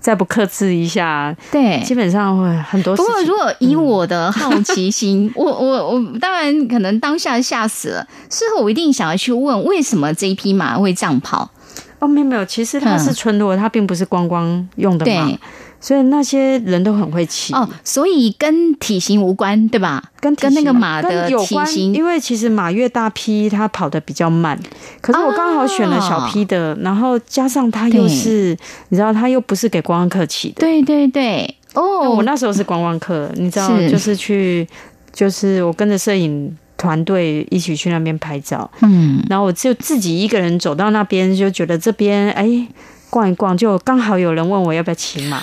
[0.00, 2.94] 再不克制一下，对，基本上会很多。
[2.96, 8.06] 不过如果以我的好奇心，我我我当然可能当下吓死了。
[8.30, 11.50] 事后我一定想要去问，为什么这一匹马会这样跑？
[11.98, 15.36] 哦，没有没有，其实它是村落，它并不是观光用的马。
[15.80, 20.02] 所以那些人都很会骑哦，所以跟体型无关，对吧？
[20.20, 24.58] 跟跟那个马的体型，因为其实马越大匹，它跑得比较慢。
[25.00, 28.56] 可是我刚好选了小匹的，哦、然后加上它又是，
[28.88, 30.54] 你知道，它又不是给观光客骑的。
[30.58, 34.66] 对对对，哦，我那时候是观光客，你知道，是就是去，
[35.12, 38.68] 就是我跟着摄影团队一起去那边拍照。
[38.80, 42.66] 嗯，然后我就自己一个人走到那边，就觉得这边哎。
[43.10, 45.42] 逛一逛，就刚好有人问我要不要骑马。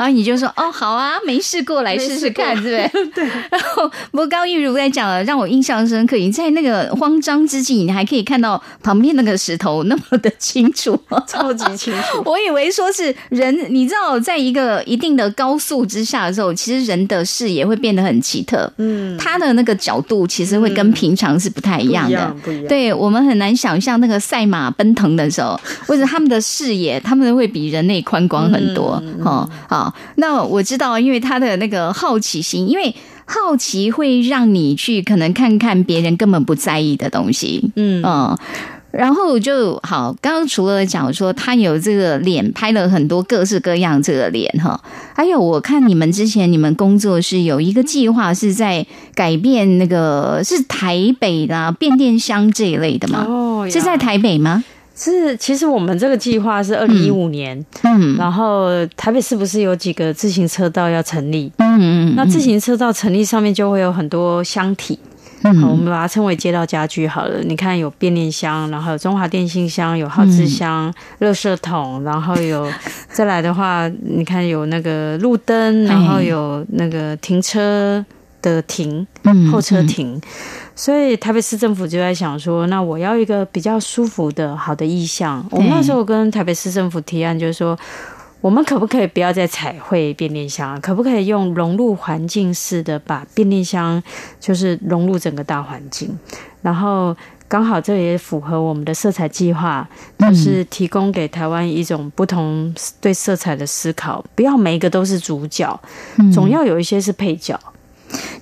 [0.00, 3.04] 然后你就说哦，好啊，没试过来试试看，对不对？
[3.12, 3.24] 对。
[3.50, 6.16] 然后不过高玉如在讲了，让我印象深刻。
[6.16, 12.22] 你在那个慌张之际，你还可以看到旁边那个石头那么的清楚，超级清楚。
[12.24, 18.72] 我以为说是人，你知道，在一个一定的高速之下的时候，其实人的视野会变得很奇特。
[18.78, 22.18] 嗯，他的那个角度其实会跟平常是不太一样的。
[22.18, 22.66] 嗯、不一样，不一样。
[22.68, 28.92] 对，我们很难想象那个赛马奔腾的时候，或者他们的视野，他们会比人类宽广很多。
[29.22, 29.89] 哦、嗯，好。
[29.90, 38.36] 好那我知道，因为他的那个好奇心，因为好奇会让你去可能看看别人根本不在意的东西，嗯嗯，
[38.90, 40.16] 然后就好。
[40.20, 44.80] 刚刚除了讲说他有这个脸拍了很多各式各样这个脸哈，
[45.14, 53.24] 还有我看你们之前你们工作室有一个计划是在改变那个是台北的变电箱这一类的吗？
[53.28, 54.64] 哦，是在台北吗？
[55.02, 64.98] 是，其实我们这个计划是二零一五年，嗯，然后台北市不是有几个自行车道要成立，嗯嗯，那自行车道成立上面就会有很多箱体，
[65.42, 67.40] 嗯，我们把它称为街道家具好了。
[67.42, 72.70] 你看有变电箱，然后有中华电信箱，有耗资箱、垃圾桶，然后有
[73.08, 78.04] 再来的话，你看有那个路灯，然后有那个停车
[78.42, 79.06] 的停，
[79.50, 80.20] 候车亭。
[80.74, 85.46] 所以台北市政府就在想说，那我要一个比较舒服的好的意向。
[85.50, 87.78] 我们那时候跟台北市政府提案，就是说，
[88.40, 94.02] 我们可不可以不要再彩绘变电箱，可不可以用融入环境式的把变电箱
[94.38, 96.18] 就是融入整个大环境？
[96.62, 97.14] 然后
[97.46, 99.86] 刚好这也符合我们的色彩计划，
[100.18, 105.78] 就是提供给台湾一种不同对色彩的思考，不要每一个都是主角，
[106.32, 107.60] 总要有一些是配角。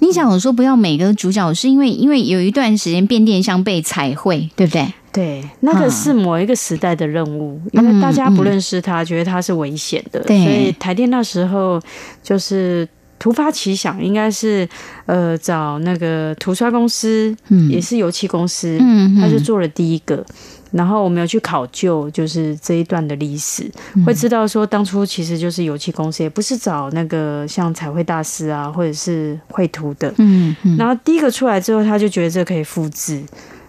[0.01, 4.87] 你想我说不要每个主角，是因为因为有一段时间变电箱被彩绘，对不对？
[5.11, 10.45] 对，那个是某一个时代的任务，嗯、因为大家不认识他，嗯、觉得他是危险的，对。
[10.45, 11.81] 所以台电那时候
[12.23, 12.87] 就是
[13.19, 14.69] 突发奇想，应该是
[15.07, 20.25] 呃找那个涂刷公司，嗯、也是油漆公司，嗯，他就做了第一个。
[20.71, 23.71] 然后我们有去考究，就是这一段的历史，
[24.05, 30.13] 会知道说当初其实就是油漆公司，也不是找那个像彩绘大师啊，或者是绘图的。
[30.19, 30.77] 嗯嗯。
[30.77, 33.23] 然后第一个出来之后，他就觉得这可以复制，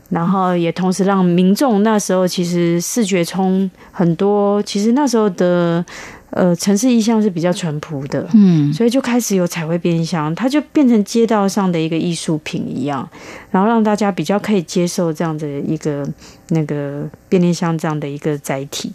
[0.10, 5.84] 然后也同时让民众那时候其实视觉冲很多，其实那时候的。
[6.32, 13.10] 呃，城市意象是比较淳朴的，嗯，所以就开始有彩绘变电箱，它就变成街道上的一个艺术品一样，
[13.50, 16.08] 然后让大家比较可以接受这样的一个
[16.50, 18.94] 那个变电箱这样的一个载体。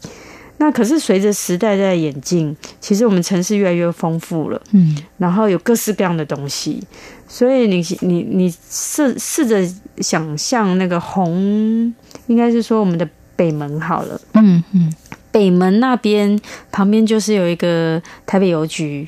[0.58, 6.80] 那可是随着时代在演进，其实我们城市越来越丰富了，嗯，然后有各式各样的东西，
[7.26, 9.68] 所以你你你试试着
[9.98, 11.92] 想象那个红，
[12.28, 14.94] 应该是说我们的北门好了，嗯嗯。
[15.34, 16.38] 北门那边
[16.70, 19.04] 旁边就是有一个台北邮局，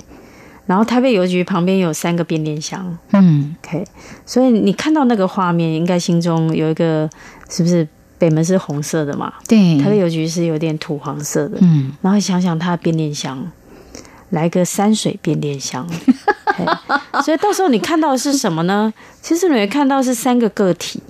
[0.66, 2.98] 然后台北邮局旁边有三个变电箱。
[3.12, 3.84] 嗯，OK，
[4.24, 7.08] 所以你看到那个画面，应该心中有一个
[7.48, 7.86] 是不是
[8.18, 9.32] 北门是红色的嘛？
[9.46, 11.58] 对，台北邮局是有点土黄色的。
[11.60, 13.48] 嗯，然后想想它的变电箱，
[14.30, 15.88] 来个山水变电箱。
[17.24, 18.92] 所以到时候你看到的是什么呢？
[19.22, 21.00] 其实你会看到是三个个体。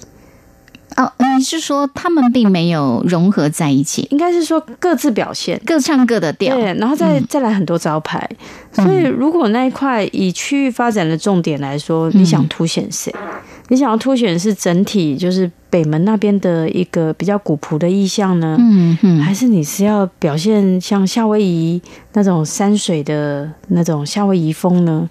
[0.96, 8.28] 哦，你是说他们并没有融合在一起，应该是说各自表现，各唱各的调，对，然后再、嗯、再来很多招牌。
[8.72, 13.14] 所以如果那一块以区域发展的重点来说，你想凸显谁？
[13.18, 13.28] 嗯、
[13.68, 18.56] 你想要凸显是整体，就是北门那边的一个比较古朴的意象呢？
[18.58, 21.80] 嗯嗯，还是你是要表现像夏威夷
[22.14, 25.08] 那种山水的那种夏威夷风呢？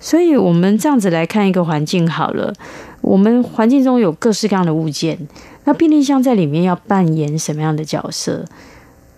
[0.00, 2.52] 所以我们这样子来看一个环境好了。
[3.00, 5.16] 我们环境中有各式各样的物件，
[5.64, 8.44] 那便利箱在里面要扮演什么样的角色？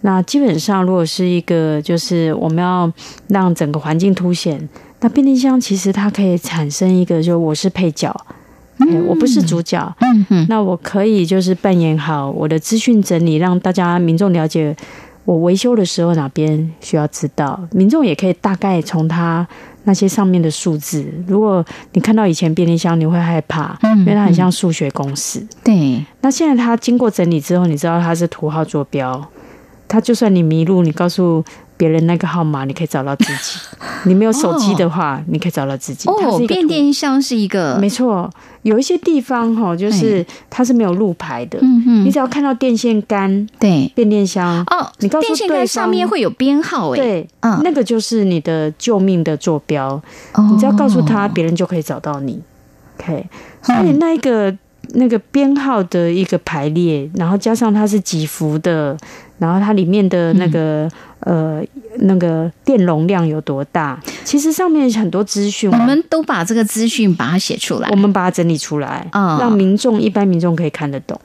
[0.02, 2.90] 那基本上，如果是一个就是我们要
[3.28, 4.68] 让整个环境凸显，
[5.00, 8.14] 那便利箱其实它可以产生一个，就我是配角，
[8.78, 14.76] 嗯，我不是主角，嗯嗯，那我可以就是扮演好我的资讯整理，让大家民众了解
[15.24, 19.48] 我维修的时候哪边需要知道，民众也可以大概从它。
[19.84, 25.46] 那些上面的数字，如果你看到以前便利箱，你会害怕，因为它很像数学公式。
[25.64, 29.26] 对，那现在它经过整理之后，你知道它是图号坐标，
[29.88, 31.44] 它就算你迷路，你告诉
[31.80, 33.58] 别人那个号码，你可以找到自己。
[34.04, 36.06] 你没有手机的话，哦、你可以找到自己。
[36.10, 38.30] 哦，变电箱是一个，没错。
[38.62, 41.58] 有一些地方哈，就是它是没有路牌的。
[41.62, 49.88] 嗯嗯，你只要看到电线杆，对，变电箱哦，你告诉电线杆上面会有编号，哎，对，嗯，那个就是你的救命的坐标。
[50.34, 52.38] 哦，你只要告诉他，别人就可以找到你。
[52.98, 53.26] OK，
[53.62, 54.54] 所以那一个
[54.92, 58.94] 那个编号的一个排列，然后加上它是几伏的，
[59.40, 60.88] 然后它里面的那个。
[61.20, 61.62] 呃，
[61.98, 64.00] 那个电容量有多大？
[64.24, 71.20] 其实上面很多资讯，我们都把这个资讯把它写出来，我们把它整理出来，嗯，让民众一般民众可以看得懂。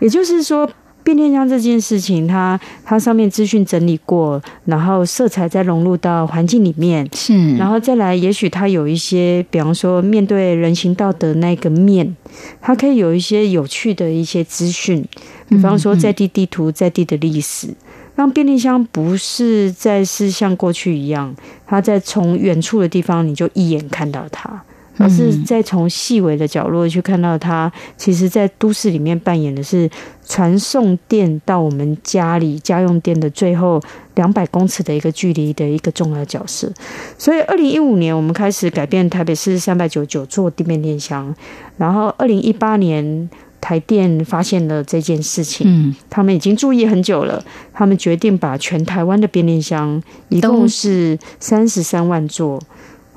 [0.00, 0.68] 也就是说，
[1.06, 12.16] 变电箱这件事情，它它上面资讯整理过，然后色彩再融入到环境里面，是，然后再来，也许它有一些，比方说面对人行道的那个面，
[12.60, 15.06] 它可以有一些有趣的一些资讯，
[15.48, 17.68] 比方说在地地图、在地的历史。
[18.16, 21.36] 让变电箱不是再是像过去一样，
[21.66, 24.64] 它在从远处的地方你就一眼看到它，
[24.98, 27.70] 而是在从细微的角落去看到它。
[27.96, 29.88] 其实，在都市里面扮演的是
[30.26, 33.80] 传送电到我们家里家用电的最后
[34.14, 36.72] 两百公尺的一个距离的一个重要角色。
[37.18, 41.34] 所以，二零一五年我们开始改变台北市三百九十九座地面电箱，
[41.76, 43.28] 然后二零一八年。
[43.58, 47.42] 台电发现了这件事情，嗯，他们已经注意很久了。
[47.72, 52.62] 他们决定把全台湾的变电箱，一共是三十三万座。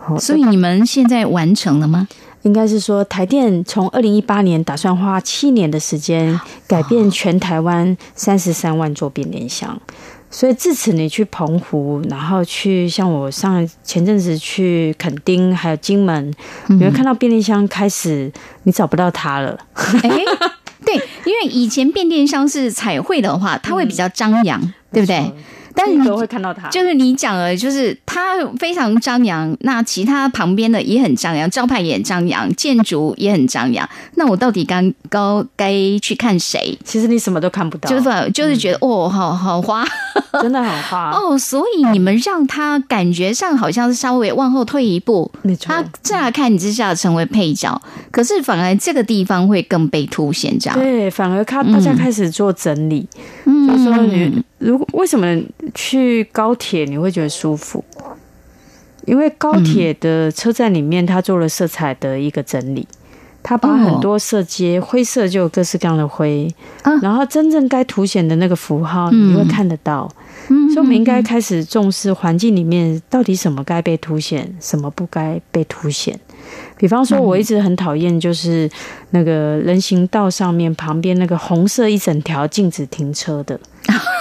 [0.10, 2.08] 好，所以你们现在完成了吗？
[2.42, 9.80] 应该是说，台电从二零一八年打算花七年的时间，改变全台湾三十三万座变电箱。
[10.32, 16.34] 所以自此，你去澎湖，然后去像我上前阵子去垦丁，还有金门，
[16.68, 18.32] 你会看到变电箱开始，
[18.64, 19.58] 你找不到它了。
[19.74, 20.10] 哎，
[20.86, 20.96] 对，
[21.26, 24.62] 因为以前变电箱是彩绘的话，它会比较张扬，
[24.94, 25.32] 对不对？
[25.80, 29.56] 但是你都会看到他，就是你讲了，就是他非常张扬。
[29.62, 33.88] 那其他旁边的也很张扬，招牌也很张扬，建筑也很张扬。
[34.16, 36.78] 那我到底刚刚该去看谁？
[36.84, 39.86] 其实你什么都看不到，就是就是觉得、嗯、哦，好好花，
[40.42, 41.38] 真的很花 哦。
[41.38, 45.32] 所以你们让他感觉上好像是稍微往后退一步。
[45.62, 53.08] 他乍看之下成为配角，可是反而这个地方会更被凸显，这样对，反而他大家开始做整理，
[53.46, 55.42] 嗯，就是说你如果为什么？
[55.76, 57.84] 去高铁你会觉得舒服，
[59.06, 62.88] 因为高铁的车站里面，它做了色彩的一个整理，
[63.44, 66.52] 它把很多色阶灰色就有各式各样的灰，
[67.04, 70.12] 然后真正该凸显的那个符号你会看得到。
[70.48, 76.20] 所以我们应该开始重视环境里面到底什么该被凸显，什么不该被凸显。
[76.76, 78.68] 比方说，我一直很讨厌就是
[79.12, 83.60] 那个人行道上面旁边那个红色一整条禁止停车的。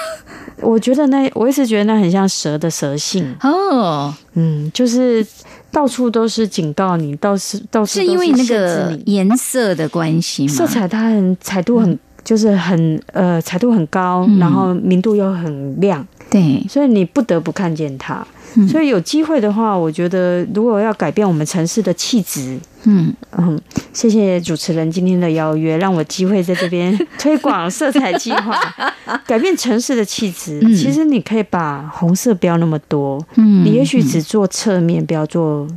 [0.61, 5.25] 我觉得那，我一直觉得那很像蛇的蛇性哦，嗯，就是
[5.71, 10.53] 到处都是警告你，到处到处都是，因为那个颜色的关系吗？
[10.53, 16.07] 色彩它很彩度很，就是很呃彩度很高，然后明度又很亮。
[16.31, 18.27] 对，所以你不得不看见它。
[18.69, 23.13] 所以有机会的话，我觉得如果要改变我们城市的气质，嗯。
[23.37, 23.61] 嗯，
[23.93, 28.59] 谢谢主持人今天的邀约，让我机会在这边推广色彩计划，
[29.27, 30.61] 改变城市的气质。
[30.75, 35.69] 其实你可以把红色不要那么多，嗯，你也许只做侧面，不要做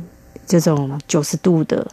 [0.46, 1.86] 这种九十度的，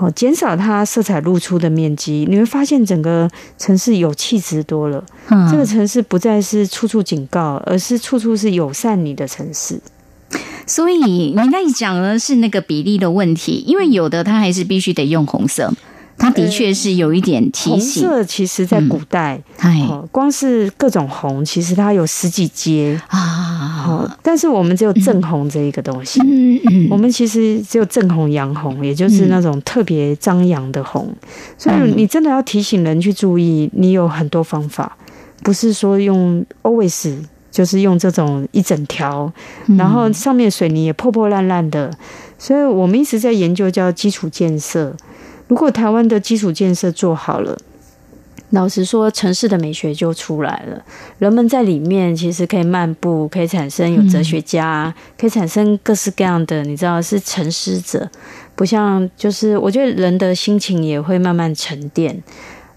[0.00, 5.04] 好，减少它色彩露出的面积，你会发现整个城市有气质多了。
[5.50, 9.78] 这个城市不再是处处警告，而是处处是友善你的城市。
[10.66, 15.70] 所以你那里讲的是那个比例的问题，因为有的它还是必须得用红色，
[16.20, 18.02] 它的确是有一点提醒。
[18.02, 24.18] 红色其实在古代，哎、嗯，光是各种红，其实它有十几阶啊。
[24.22, 31.12] 但是我们只有正红这一个东西，嗯嗯，我们其实只有正红、洋红，也就是那种特别张扬的红。
[31.56, 34.96] 所以你真的要提醒人去注意，你有很多方法，
[35.42, 37.16] 不是说用 always。
[37.50, 39.30] 就是用这种一整条，
[39.76, 41.92] 然后上面水泥也破破烂烂的，
[42.38, 44.94] 所以我们一直在研究叫基础建设。
[45.50, 47.58] 如果台湾的基础建设做好了，
[48.50, 50.80] 老实说，城市的美学就出来了。
[51.18, 58.08] 人们在里面其实可以漫步，可以产生有哲学家，可以产生各式各样的，你知道是沉思者，
[58.54, 62.22] 不像就是我觉得人的心情也会慢慢沉淀，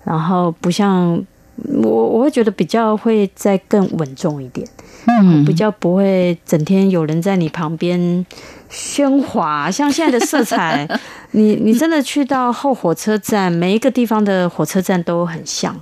[0.04, 1.24] 然后不像。
[1.84, 4.68] 我我会觉得比较会再更稳重一点，
[5.08, 8.26] 嗯，比较不会整天有人在你旁边
[8.72, 9.70] 喧哗。
[9.70, 10.88] 像现在的色彩，
[11.32, 15.76] 你你真的去到后火车站，每一个地方的火车站都很像，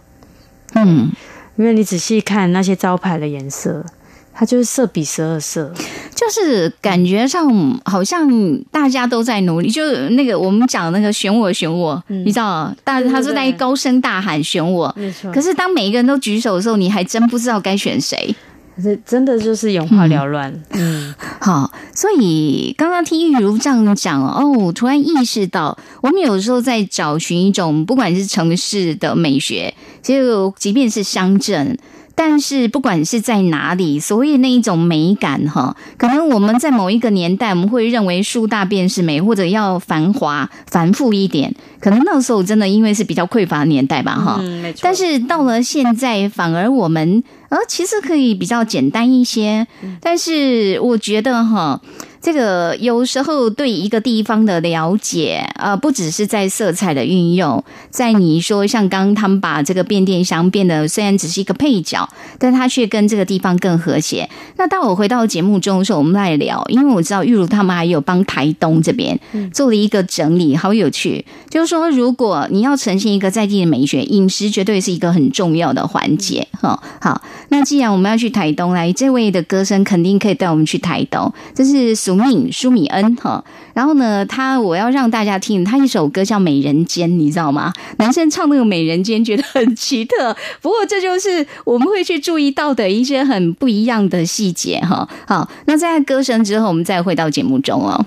[0.74, 1.12] 嗯，
[1.56, 3.86] 因为你仔细看那些招牌的颜色。
[4.34, 5.72] 它就是色比十二色，
[6.16, 15.32] 就是感觉上好像大家都在努力，就那个我们讲那个选我选我，嗯、你知道，但是他是在高声大喊选我，没错。
[15.32, 18.34] 可是当每一个人都举手的时候，你还真不知道该选谁，
[18.82, 20.52] 这真的就是眼花缭乱。
[20.72, 31.78] 嗯，嗯好，所以刚刚听玉如这样讲哦，我突然意识到，我们有时候在找寻一种不管是城市的美学，其实即便是乡镇。
[32.24, 41.56] 但是不管是在哪里，所谓那一种美感哈，可能我们在某一个年代，我们会认为树大便是美，或者要繁华繁复一点。
[41.80, 44.38] 可能那时候真的因为是比较匮乏的年代吧哈。
[44.40, 44.82] 嗯，没错。
[44.84, 49.66] 但是到了现在，反而我们呃其实可以比较简单一些。
[50.00, 51.82] 但是我觉得哈。
[52.22, 62.08] 这个有时候对一个地方的了解，呃，不只是在色彩的运用，在你说像刚刚他们把这个变电箱变得虽然只是一个配角，
[62.38, 64.30] 但它却跟这个地方更和谐。
[64.58, 69.20] 那当我回到节目中的时候，我们来聊，因为我知道玉如他们还有帮台东这边
[69.52, 71.26] 做了一个整理，好有趣。
[71.50, 76.48] 就是说，如果你要呈现一个在地的美学，饮食绝对是一个很重要的环节。
[76.62, 77.20] 哈，好，
[77.50, 81.96] 那既然我们要去台东来，这位的歌声肯定可以带我们去台东，这是。
[82.12, 83.44] 苏敏舒米恩哈，
[83.74, 87.72] 然后呢，他我要让大家听他一首歌叫《美人尖》，你知道吗？
[87.98, 95.08] 男生唱那个《美人尖》觉得很奇特， 不过这就是我们会去注意到的一些很不一样的细节哈。
[95.26, 98.06] 好，那在歌声之后，我们再回到节目中哦。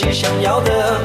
[0.00, 0.96] 己想要的？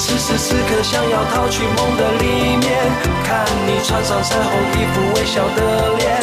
[0.00, 2.90] 此时此刻想要逃去梦的里面。
[3.22, 6.20] 看你穿上彩虹衣服，微笑的脸，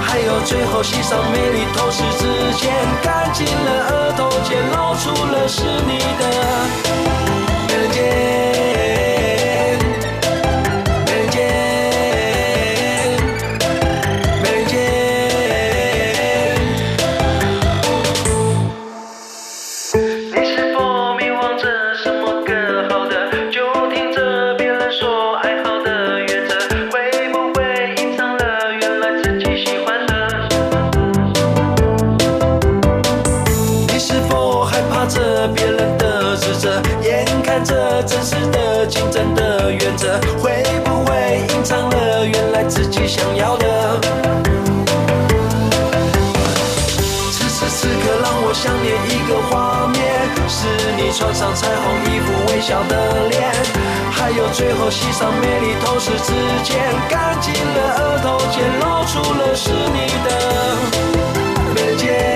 [0.00, 2.24] 还有最后系上美丽头饰之
[2.56, 2.72] 间，
[3.02, 7.05] 干净了额头间，露出了是你的
[51.56, 53.50] 彩虹一副微笑的脸，
[54.10, 56.76] 还有最后系上美丽头饰之间，
[57.08, 60.28] 干净了额头间露出了是你的
[61.74, 62.35] 眉间。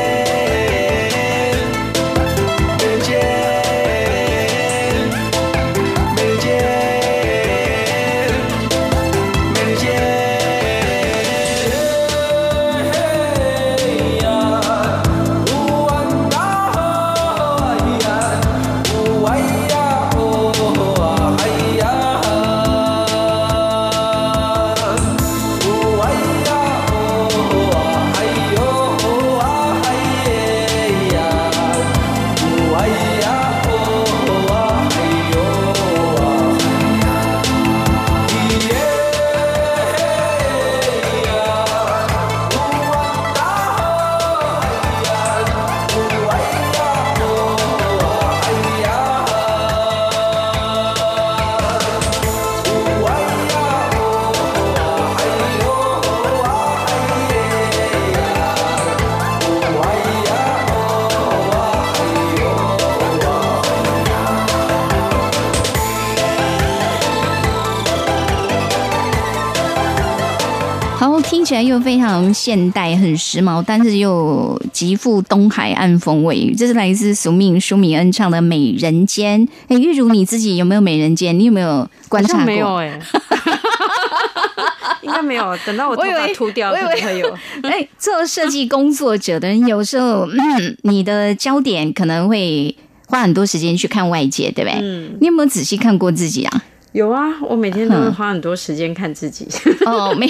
[71.70, 76.52] 又非常现代，很时髦，但是又极富东海岸风味。
[76.58, 79.40] 这是来自苏命舒米恩唱的《美人间》。
[79.68, 81.38] 哎，玉如你自己有没有美人间？
[81.38, 82.44] 你有没有观察过？
[82.44, 83.00] 没有哎、欸，
[85.02, 85.56] 应该没有。
[85.64, 87.32] 等到我头发秃掉，可能会有。
[87.62, 92.74] 哎，做设计工作者的人，有时候、嗯、你的焦点可能会
[93.06, 94.80] 花很多时间去看外界，对不对？
[94.82, 95.16] 嗯。
[95.20, 96.64] 你有没有仔细看过自己啊？
[96.92, 99.46] 有啊，我每天都会花很多时间看自己。
[99.86, 100.28] 哦，每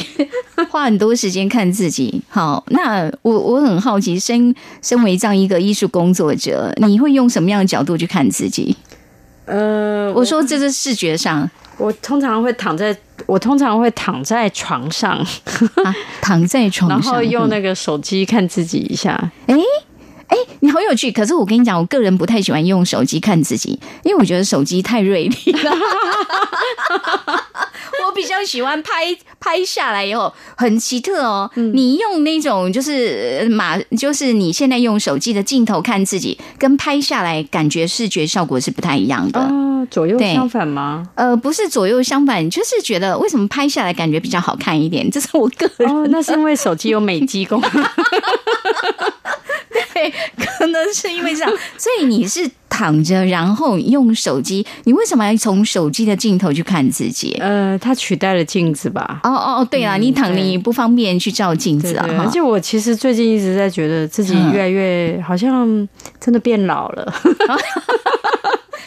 [0.69, 2.21] 花很多时间看自己。
[2.29, 8.77] 好，那我我很好奇，身身为这样一个艺术工作者，你会用什么样的角度去看自己？
[9.47, 12.95] 呃，我说这是视觉上，我通常会躺在，
[13.25, 15.17] 我通常会躺在床上，
[15.83, 19.13] 啊、躺在床上， 然后用那个手机看自己一下。
[19.47, 19.63] 哎、欸。
[20.31, 21.11] 哎，你好有趣！
[21.11, 25.73] 可是我跟你讲，我个人不太喜欢用手机看自己，因为我觉得手机太锐利了。
[28.07, 31.51] 我比较喜欢拍拍下来以后很奇特哦。
[31.55, 39.41] 嗯、你用那种就是马，就是你现在用手机的镜头看自己，跟拍下来感觉视觉效果是不太一样的。
[39.41, 41.09] 哦，左右相反吗？
[41.15, 45.11] 呃，不是左右相反，就是觉得为什么拍下来感觉比较好看一点？
[45.11, 45.91] 这是我个人。
[45.91, 47.71] 哦，那是因为手机有美肌功能。
[49.93, 52.51] 对，可能是因为这样，所以你是
[52.81, 54.67] 躺着，然后用手机。
[54.85, 57.37] 你为什么要从手机的镜头去看自己？
[57.39, 59.21] 呃，它取代了镜子吧？
[59.23, 62.09] 哦哦哦，对啊，嗯、你躺你不方便去照镜子啊。
[62.19, 65.87] 而且我其实最近一直在觉得自己越来越好像
[66.19, 67.13] 真的变老了。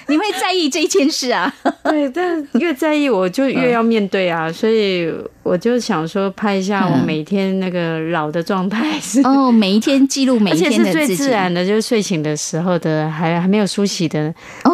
[0.08, 1.54] 你会在意这件事啊？
[1.86, 5.08] 对，但越在意我就越要面对啊，所以
[5.44, 14.34] 我就想说拍一下我每天那个老的状态是哦，每一天记录每一天的自己，而且是最自然的，就是睡醒的时候的，还还没有梳洗的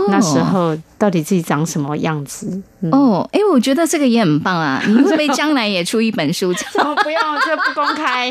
[0.09, 0.77] 那时候。
[0.99, 2.61] 到底自己长什么样子？
[2.81, 4.83] 嗯、哦，哎、欸，我觉得这个也很棒啊！
[4.85, 6.49] 你会不会将来也出一本书？
[6.75, 8.29] 哦，不要，这不公开，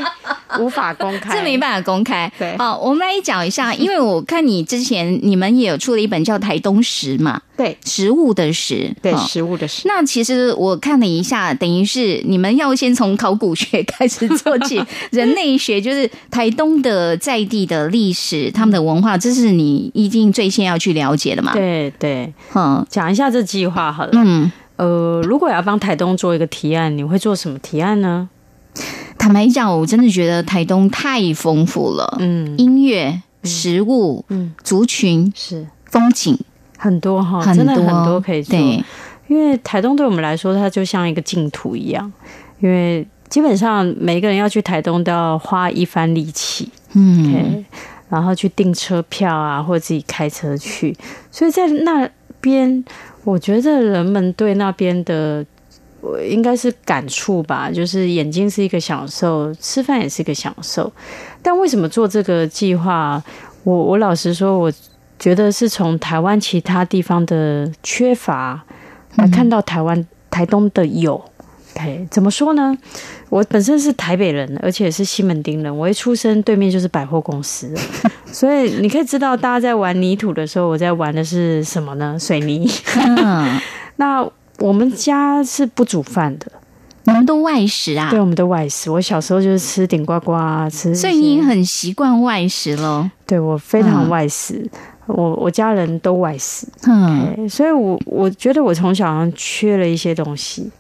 [0.61, 2.31] 无法公开， 这没办法公开。
[2.39, 9.89] 对，好，我们来讲一下，因为我看你之前你们也有出了一本叫《台东食》嘛，对，食物的食，对，食物的食。
[9.89, 21.53] 那其实我看了一下，等于是你们要先从考古学开始做起， 人类学就是台东的在地的历史，他们的文化，这是你一定最先要去了解的嘛？
[21.53, 22.33] 对对。
[22.55, 24.11] 嗯，讲一下这计划好了。
[24.13, 28.29] 嗯，呃，如果要帮台东做一个提案，你会做什么提案呢？
[29.19, 32.17] 坦白讲，我真的觉得台东太丰富了。
[32.21, 36.39] 嗯，音乐、食物、嗯，族群是风景
[36.77, 38.57] 很多哈，真的很多可以做。
[39.29, 42.13] 对，因为台东对我们来说，它就像一个净土一样。
[42.61, 46.69] 因为基本上每个人要去台东都要花一番力气。
[46.95, 47.65] 嗯，okay,
[48.09, 50.97] 然后去订车票啊，或者自己开车去，
[51.31, 52.11] 所以在那。
[52.41, 52.85] 边，
[53.25, 55.45] 我觉得人们对那边的，
[56.31, 60.91] 应该是感触吧，就是眼睛是一个享受，吃饭也是一个享受。
[61.43, 63.21] 但为什么做这个计划？
[63.65, 64.73] 我我老实说，我
[65.19, 68.65] 觉得是从台湾其他地方的缺乏
[69.19, 71.23] 来看到台湾台东的有。
[71.75, 72.77] Okay, 怎么说呢？
[73.29, 75.79] 我本身是台北人，而且是西门町人。
[75.79, 77.73] 我一出生对面就是百货公司，
[78.33, 82.19] 所以你可以知道，大家在玩泥土的时候，我在玩的是什么呢？
[82.19, 82.69] 水泥。
[83.97, 86.51] 那我们家是不煮饭的，
[87.05, 88.11] 你们都外食啊。
[88.11, 88.91] 对，我们都外食。
[88.91, 90.33] 我小时候就是吃顶呱呱，
[90.69, 90.93] 吃。
[90.93, 93.09] 所以你很习惯外食喽？
[93.25, 94.69] 对，我非常外食。
[95.09, 100.71] 我我家人都外食，嗯，所以我我觉得我从小好像缺了一些东西。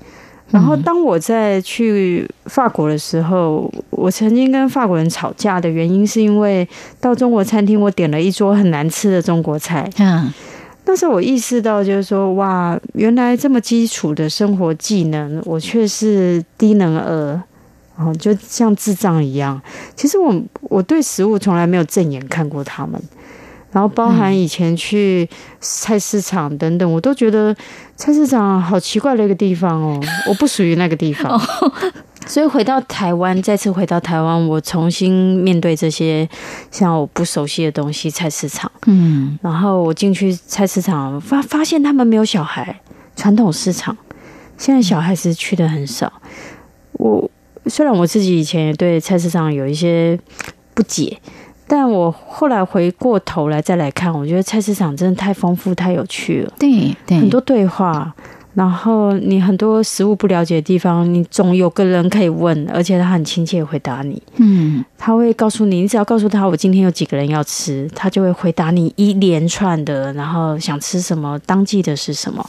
[0.51, 6.66] 然后当我在去法国的时候，我曾经跟法国人吵架的原因，是因为
[7.01, 9.91] 到中国餐厅，我点了一桌很难吃的中国菜。
[9.99, 10.33] 嗯，
[10.87, 17.43] 那时候我意识到，就是说，哇，原来这么基础的生活技能，我却是低能儿。
[17.99, 19.61] 哦，就像智障一样。
[19.97, 22.99] 其实我我对食物从来没有正眼看过他们，
[23.72, 25.28] 然后包含以前去
[25.60, 27.54] 菜市场等等，我都觉得
[27.96, 31.40] 菜市场好奇怪的一个地方哦， 我不属于那个地方。
[32.26, 36.28] 所以回到台湾，再次回到台湾，我重新面对这些
[36.70, 38.70] 像我不熟悉的东西，菜市场。
[38.86, 42.80] 嗯，然后我进去菜市场，发发现他们没有小孩，
[43.16, 43.96] 传统市场
[44.56, 46.12] 现在小孩子去的很少。
[46.92, 47.30] 我。
[47.66, 50.18] 虽然我自己以前也对菜市场有一些
[50.72, 51.20] 不解，
[51.68, 56.52] 但我后来回过头来再来看，我觉得菜市场真的太丰富、太有趣了。
[56.58, 58.10] 对，对，很多对话，
[58.54, 64.20] 然后你很多食物不了解的地方，你总有个人可以问，而且他很亲切回答你。
[64.36, 72.44] 嗯，他会告诉你，你只要告诉他我今天有几个人要吃，他就会回答你一连串的，然后想吃什么，当季的是什么。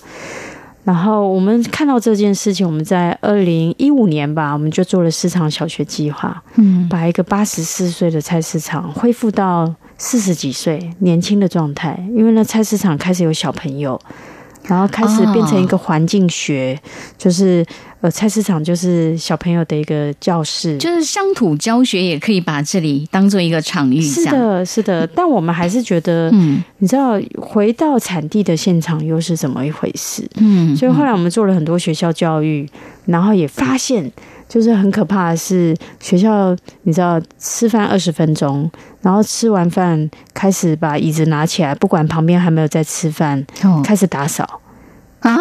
[0.89, 14.01] 然后我们看到这件事情，我们在二零一五年吧，我们就做了市场小学计划，嗯，把一个八十四岁的菜市场恢复到四十几岁年轻的状态，因为那菜市场开始有小朋友。
[14.69, 17.65] 然后开始变成一个环境学，哦、就是
[18.01, 23.99] 呃，菜市场就是小朋友的一个教室，就是乡土教学也可以把这里当做一个场域。
[23.99, 25.05] 是的，是的。
[25.15, 30.23] 但我们还是觉得，嗯，你知道，回到产地的现场又是怎么一回事？
[30.35, 32.69] 嗯，所以后来我们做了很多学校教育，
[33.05, 34.11] 然后也发现。
[34.49, 38.69] 就是很可怕的是，学校你知道吃饭二十分钟，
[39.01, 44.59] 然后吃完饭开始把椅子拿起来，不管旁边还没有在吃饭，哦、开始打扫。
[45.19, 45.37] 啊，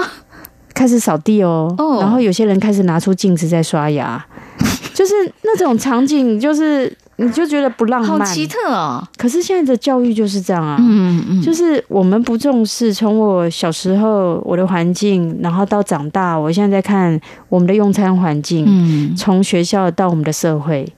[0.75, 4.25] 开始扫地哦，哦，然后有些人开始拿出镜子在刷牙，
[4.95, 6.95] 就是那种场景，就是。
[7.21, 9.03] 你就觉得不浪漫，好奇特哦。
[9.17, 12.95] 可是现在的教育就是这样啊，嗯嗯，就是我们不重视。
[12.95, 18.65] 从我小时候我的环境，然后到长大，我现在在看我们的用餐环境。
[18.69, 20.91] 嗯，从学校到我们的社会，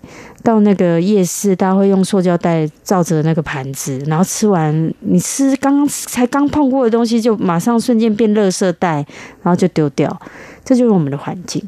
[0.42, 8.96] 到那个夜市，大家会用塑胶袋罩着那个盘子，然后吃完，你吃刚刚才刚碰过的东西，就马上瞬间变垃圾袋，
[9.42, 10.20] 然后就丢掉。
[10.62, 11.66] 这就是我们的环境。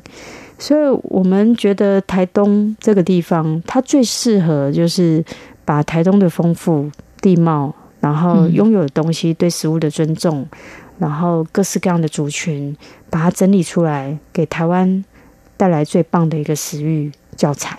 [0.63, 5.25] 所以我们觉得台东这个地方，它最适合就是
[5.65, 6.89] 把台东的丰富
[7.21, 10.47] 地貌，然后拥有的东西，对食物的尊重，
[11.01, 12.77] 然后各式各样的族群，
[13.11, 15.05] 把它整理出来，给台湾
[15.57, 17.77] 带来最棒的一个食育教材。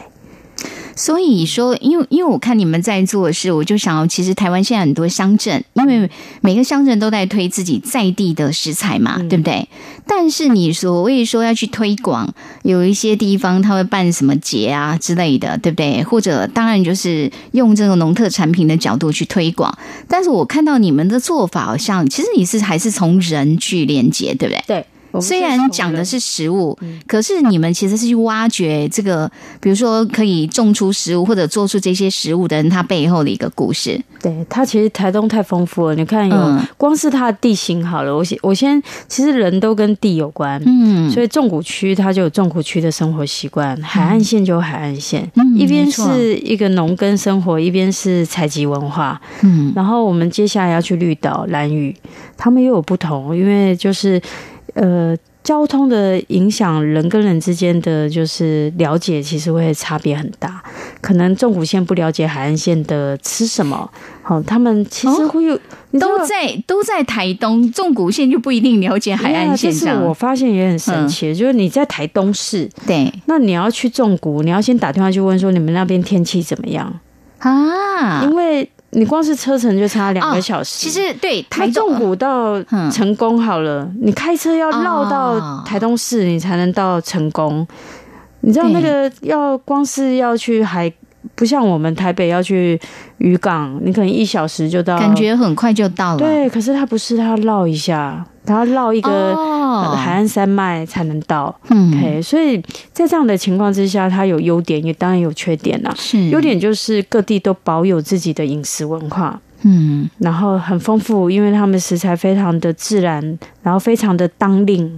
[0.96, 6.10] 所以说，因为因为我看你们在做的事，我就想，其实台湾现在很多乡镇，因为
[6.42, 9.68] 每个乡镇都在推自己在地的食材嘛，对不对？
[10.06, 12.32] 但是你所谓说要去推广，
[12.64, 16.04] 有一些地方他会办什么节啊之类的，对不对？
[16.04, 19.76] 或者当然就是用这个农特产品的角度去推广。
[20.08, 24.64] 但是我看到你们的做法，好像其实你是还是从人去连接，对不对？
[24.68, 24.86] 对。
[25.22, 34.00] 虽然讲的是食物，可是你们其实是去挖掘这个，比如说可以种出食物或者做出这些食物的人，他背后的一个故事。
[34.22, 35.96] 对，它其实台东太丰富了。
[35.96, 51.94] 你看，有光是它的地形好了，我先我先，其实人都跟地有关，嗯，所以纵谷区它就有纵谷区的生活习惯，海岸线就有海岸线，一边是一个农耕生活，一边是采集文化，嗯，然后我们接下来要去绿岛、兰屿，
[52.38, 54.22] 他们又有不同，因为就是。
[54.76, 60.64] 呃，交通的影响，人跟人之间的就是了解，其实会差别很大。
[61.02, 63.90] 可能纵谷线不了解海岸线的吃什么，
[64.22, 65.60] 好，他们其实会有、哦、
[66.00, 69.72] 都在都在台东，纵谷线就不一定了解海岸线。
[69.72, 77.00] 这是我发现也很神奇，嗯、就是你在台东市，对，那你要去纵谷，你要先打电话去问说你们那边天气怎么样
[77.40, 78.24] 啊？
[78.24, 78.70] 因为。
[78.94, 80.76] 你光是车程就差两个小时。
[80.76, 87.60] 哦、其实对，台中谷到成功好了，嗯、你开车要绕到台东市，你才能到成功。
[87.60, 87.68] 哦、
[88.42, 90.92] 你知道那个要光是要去海，
[91.44, 92.80] 不像我们台北要去
[93.18, 96.20] 渔港，你可能一小时就到，感觉很快就到了。
[96.20, 98.26] 对，可是它不是，它要绕一下。
[98.46, 99.36] 它要绕一个
[99.94, 102.62] 海岸山脉才能到，嗯，OK，所以
[102.94, 105.94] 在这样的情况之下，它有优点，也当然有缺点呐。
[105.98, 113.22] 是优点就是各地都保有自己的饮食文化，嗯，然后很丰富，因为他们食材非常的自然，
[113.62, 114.98] 然后非常的当令，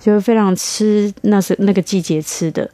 [0.00, 2.70] 就非常吃那是那个季节吃的。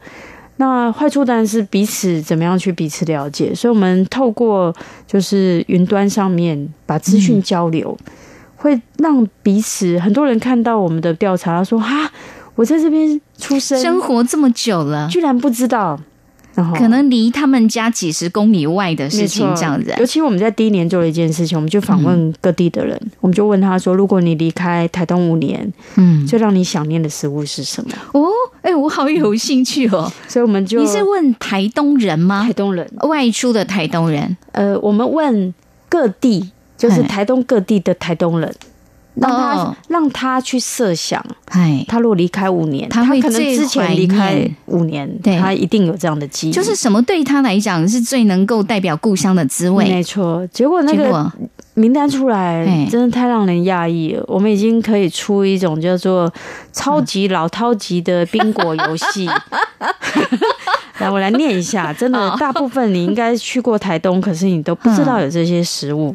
[0.60, 4.74] 那坏处当然是彼此怎么样去彼此了解，所以我们透过
[5.06, 8.12] 就是云端上面把资讯交流，嗯、
[8.56, 12.10] 会让彼此很多人看到我们的调查，他说哈，
[12.56, 15.98] 我在这边出生生活这么久了，居然不知道。
[16.76, 19.94] 可能离他们家几十公里外的事情，这样子。
[19.98, 28.28] 尤其我们在第一年做了一件事情，我们就访问各地的人，嗯、我们就问他说：“如果你离开台东五年，嗯，最让你想念的食物是什么？”哦，
[28.62, 30.10] 哎、欸，我好有兴趣哦。
[30.26, 32.44] 所以我们就你是问台东人吗？
[32.44, 34.36] 台东人，外出的台东人。
[34.52, 35.52] 呃，我们问
[35.88, 38.54] 各地，就是台东各地的台东人。
[39.20, 46.52] 让他、哦、让他去设想，哎，他如果离开五年，他会可能之前离开五年，他一定有这样的记忆。
[46.52, 49.88] 就是什么对他来讲是最能够代表故乡的滋味？
[49.88, 50.46] 没错。
[50.48, 51.30] 结果那个
[51.74, 54.24] 名单出来，真的太让人讶异了。
[54.26, 56.32] 我们已经可以出一种叫做
[56.72, 59.28] 超级老饕级的宾果游戏。
[60.98, 61.92] 来，我来念一下。
[61.92, 66.14] 真的，大部分你应该去过台东，可是你都不知道有这些食物。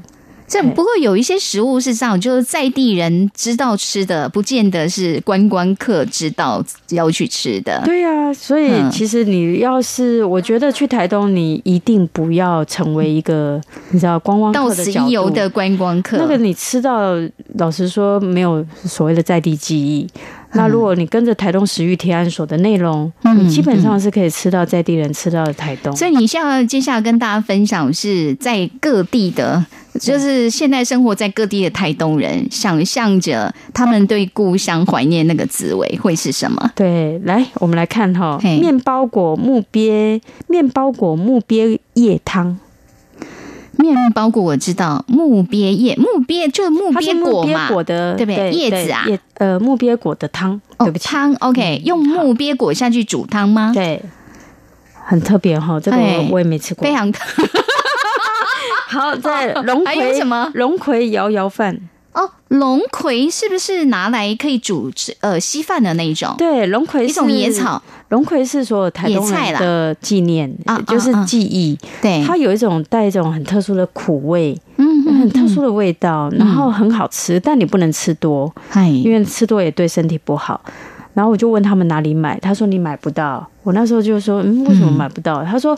[0.54, 7.82] 这不过有一些食物是这样，就是在地人知道吃的，不见得是观光客知道要去吃的。
[7.84, 16.18] 对呀、啊，所以其实你要是我觉得去台东，你一定不要成为一个你知道观光客到此一游的观光客。
[16.18, 17.16] 那个你吃到，
[17.56, 20.08] 老实说没有所谓的在地记忆。
[20.54, 25.96] 那如果你跟着台东食育提案所的内容，你基本上是可以吃到在地人吃到的台东。
[25.96, 29.66] 所以你现在接下来跟大家分享是在各地的。
[30.00, 36.72] 就是现在生活在各地的台东人，想象着他们对故乡怀念那个滋味会是什么？
[36.74, 42.58] 对，来，我们来看哈，面包果木鳖，面包果木鳖叶汤。
[43.78, 48.52] 面包果我知道，木鳖叶，木鳖就是木鳖果嘛，果的对不对？
[48.52, 49.06] 叶子啊，
[49.36, 53.72] 呃，木鳖果的汤，对不起，汤，OK，用木鳖果下去煮汤吗？
[53.74, 54.02] 对，
[55.04, 55.98] 很特别哈，这个
[56.30, 57.12] 我也没吃过，非常。
[58.88, 60.52] 好，在龙葵什么？
[60.54, 61.78] 龙葵摇摇饭
[62.14, 64.92] 哦，龙葵是不是拿来可以煮
[65.22, 66.36] 呃稀饭的那一种？
[66.38, 71.78] 对，龙葵是一种野草，龙葵是所有台东人的纪念啊，就是记忆。
[72.02, 78.54] 对，它有一种带一种很特殊的苦味，嗯，很特殊的味道，然后很好吃，但你不能吃多，
[79.04, 80.62] 因为吃多也对身体不好。
[81.14, 83.48] 然后我就问他们哪里买，他说你买不到。
[83.64, 85.44] 我那时候就说，嗯，为什么买不到？
[85.44, 85.78] 他说。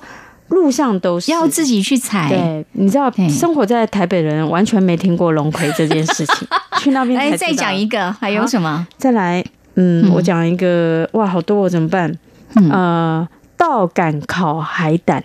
[0.50, 2.30] 路上都是要自己去采。
[2.30, 6.48] 对，你知道，生活在台北的人完全没听过龙葵这件事情。
[6.80, 8.86] 去那边来再讲一个，还有什么？
[8.98, 9.43] 再来，
[9.76, 12.16] 嗯，我讲一个，哇，好多，我怎么办？
[12.72, 13.28] 呃，
[13.58, 15.24] 稻稈烤海胆。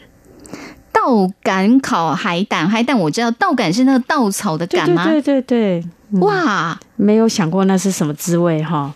[0.93, 5.05] 稻稈烤海胆，海胆我知道，稻稈是那个稻草的稈吗？
[5.05, 6.21] 对对对对。
[6.21, 8.93] 哇，没有想过那是什么滋味哈。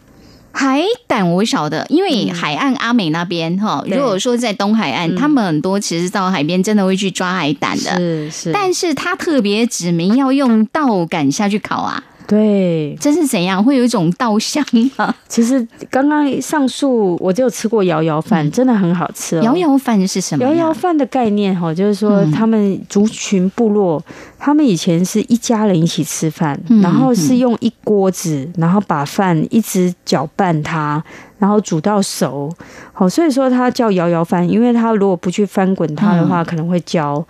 [0.55, 12.03] 海胆我晓得，因为海岸阿美那边哈，嗯、如果说在东海岸，他们很多其实到海边真的会去抓海胆的，是是，但是他特别指明要用稻杆下去烤啊。
[12.27, 13.63] 对，这是怎样？
[13.63, 14.65] 会有一种稻香
[14.97, 15.15] 吗？
[15.29, 19.43] 其实刚刚上述我就吃过摇摇饭，嗯、真的很好吃哦。
[19.43, 20.45] 摇摇饭是什么？
[20.45, 31.03] 摇摇饭的概念哈，就是说他们族群部落，嗯、他们以前是一家人一起吃饭，嗯、然后是用一锅子，然后把饭一直搅拌它，
[31.39, 32.51] 然后煮到熟。
[32.95, 37.23] 好，所以说它叫摇摇饭，因为它如果不去翻滚它的话，嗯、可能会焦。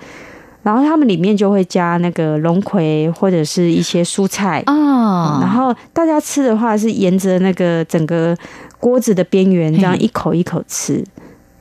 [0.65, 5.39] 然后他们里面就会加那个龙葵或者是一些蔬菜哦。
[5.41, 8.37] 然后大家吃的话是沿着那个整个
[8.81, 11.05] 锅子的边缘这样一口一口吃。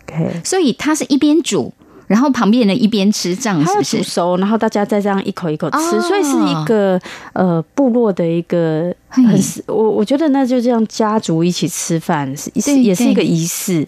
[0.07, 1.71] OK，所以它是一边煮。
[2.05, 3.97] 然后旁边人一边吃，这样是不是？
[3.97, 6.99] 煮熟，然后大家再这样一口一口吃，哦、所以是一个
[7.31, 13.85] 呃部落的一个很我我觉得那就这样家族一起吃饭是对也是一个仪式，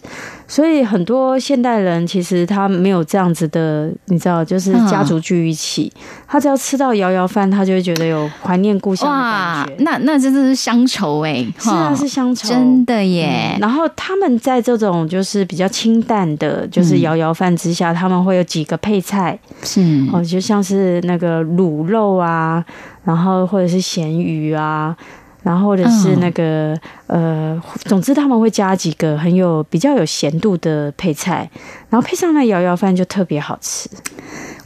[0.48, 9.84] 所以很多现代人其实他没有这样子的，你知道，就是家族聚一起，嗯、他只要吃到摇摇饭，他就会觉得有怀念故乡的感觉。
[9.84, 13.60] 那那真的是乡愁哎、欸，是啊，是乡愁，真的耶、嗯。
[13.60, 19.82] 然后他们在这种就是比较清淡的，就是摇摇饭之下，嗯、他们会有几个配菜，是。
[20.14, 22.64] 哦，就像是那个卤肉啊，
[23.06, 24.98] 然后或者是咸鱼啊。
[25.44, 26.74] 然后或者是那个、
[27.06, 31.48] 嗯、呃，总之他们会加几个很有比较有咸度的配菜，
[31.88, 33.88] 然后配上那摇摇饭就特别好吃。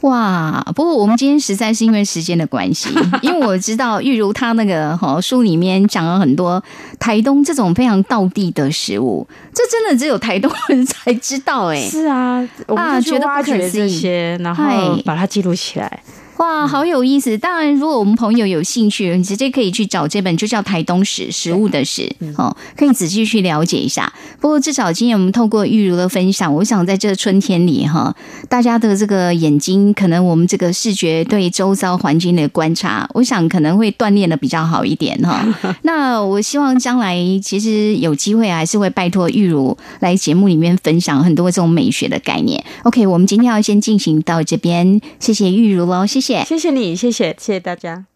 [0.00, 0.64] 哇！
[0.74, 2.88] 不过我们今天实在是因为时间的关系，
[3.20, 6.62] 因为我知道玉如她那个哈书里面讲了很多
[6.98, 11.78] 台东这种非常道地的食物，这真的只有台东人才知道哎。
[11.82, 14.64] 是啊，我们就挖掘这些，然后
[15.04, 16.02] 把它记录起来。
[16.40, 17.36] 哇，好有意思！
[17.36, 24.10] 当然，如果我们朋友有兴趣，你直接可以去找这本，就叫《台东史》，食物的史哦，可以仔细去了解一下。
[24.40, 28.16] 不过，至少今天我们透过玉如的分享，我想在这春天里哈，
[28.48, 35.46] 大家的这个眼睛，可能我们这个视觉对周遭环境的观察，我想可能会锻炼的比较好一点哈。
[35.84, 42.64] 那我希望将来其实有机会还是会拜托玉如来节目里面分享很多这种美学的概念。
[42.84, 48.09] OK，我们今天要先进行到这边，谢谢玉如喽，谢谢，谢谢你，谢谢，谢谢大家。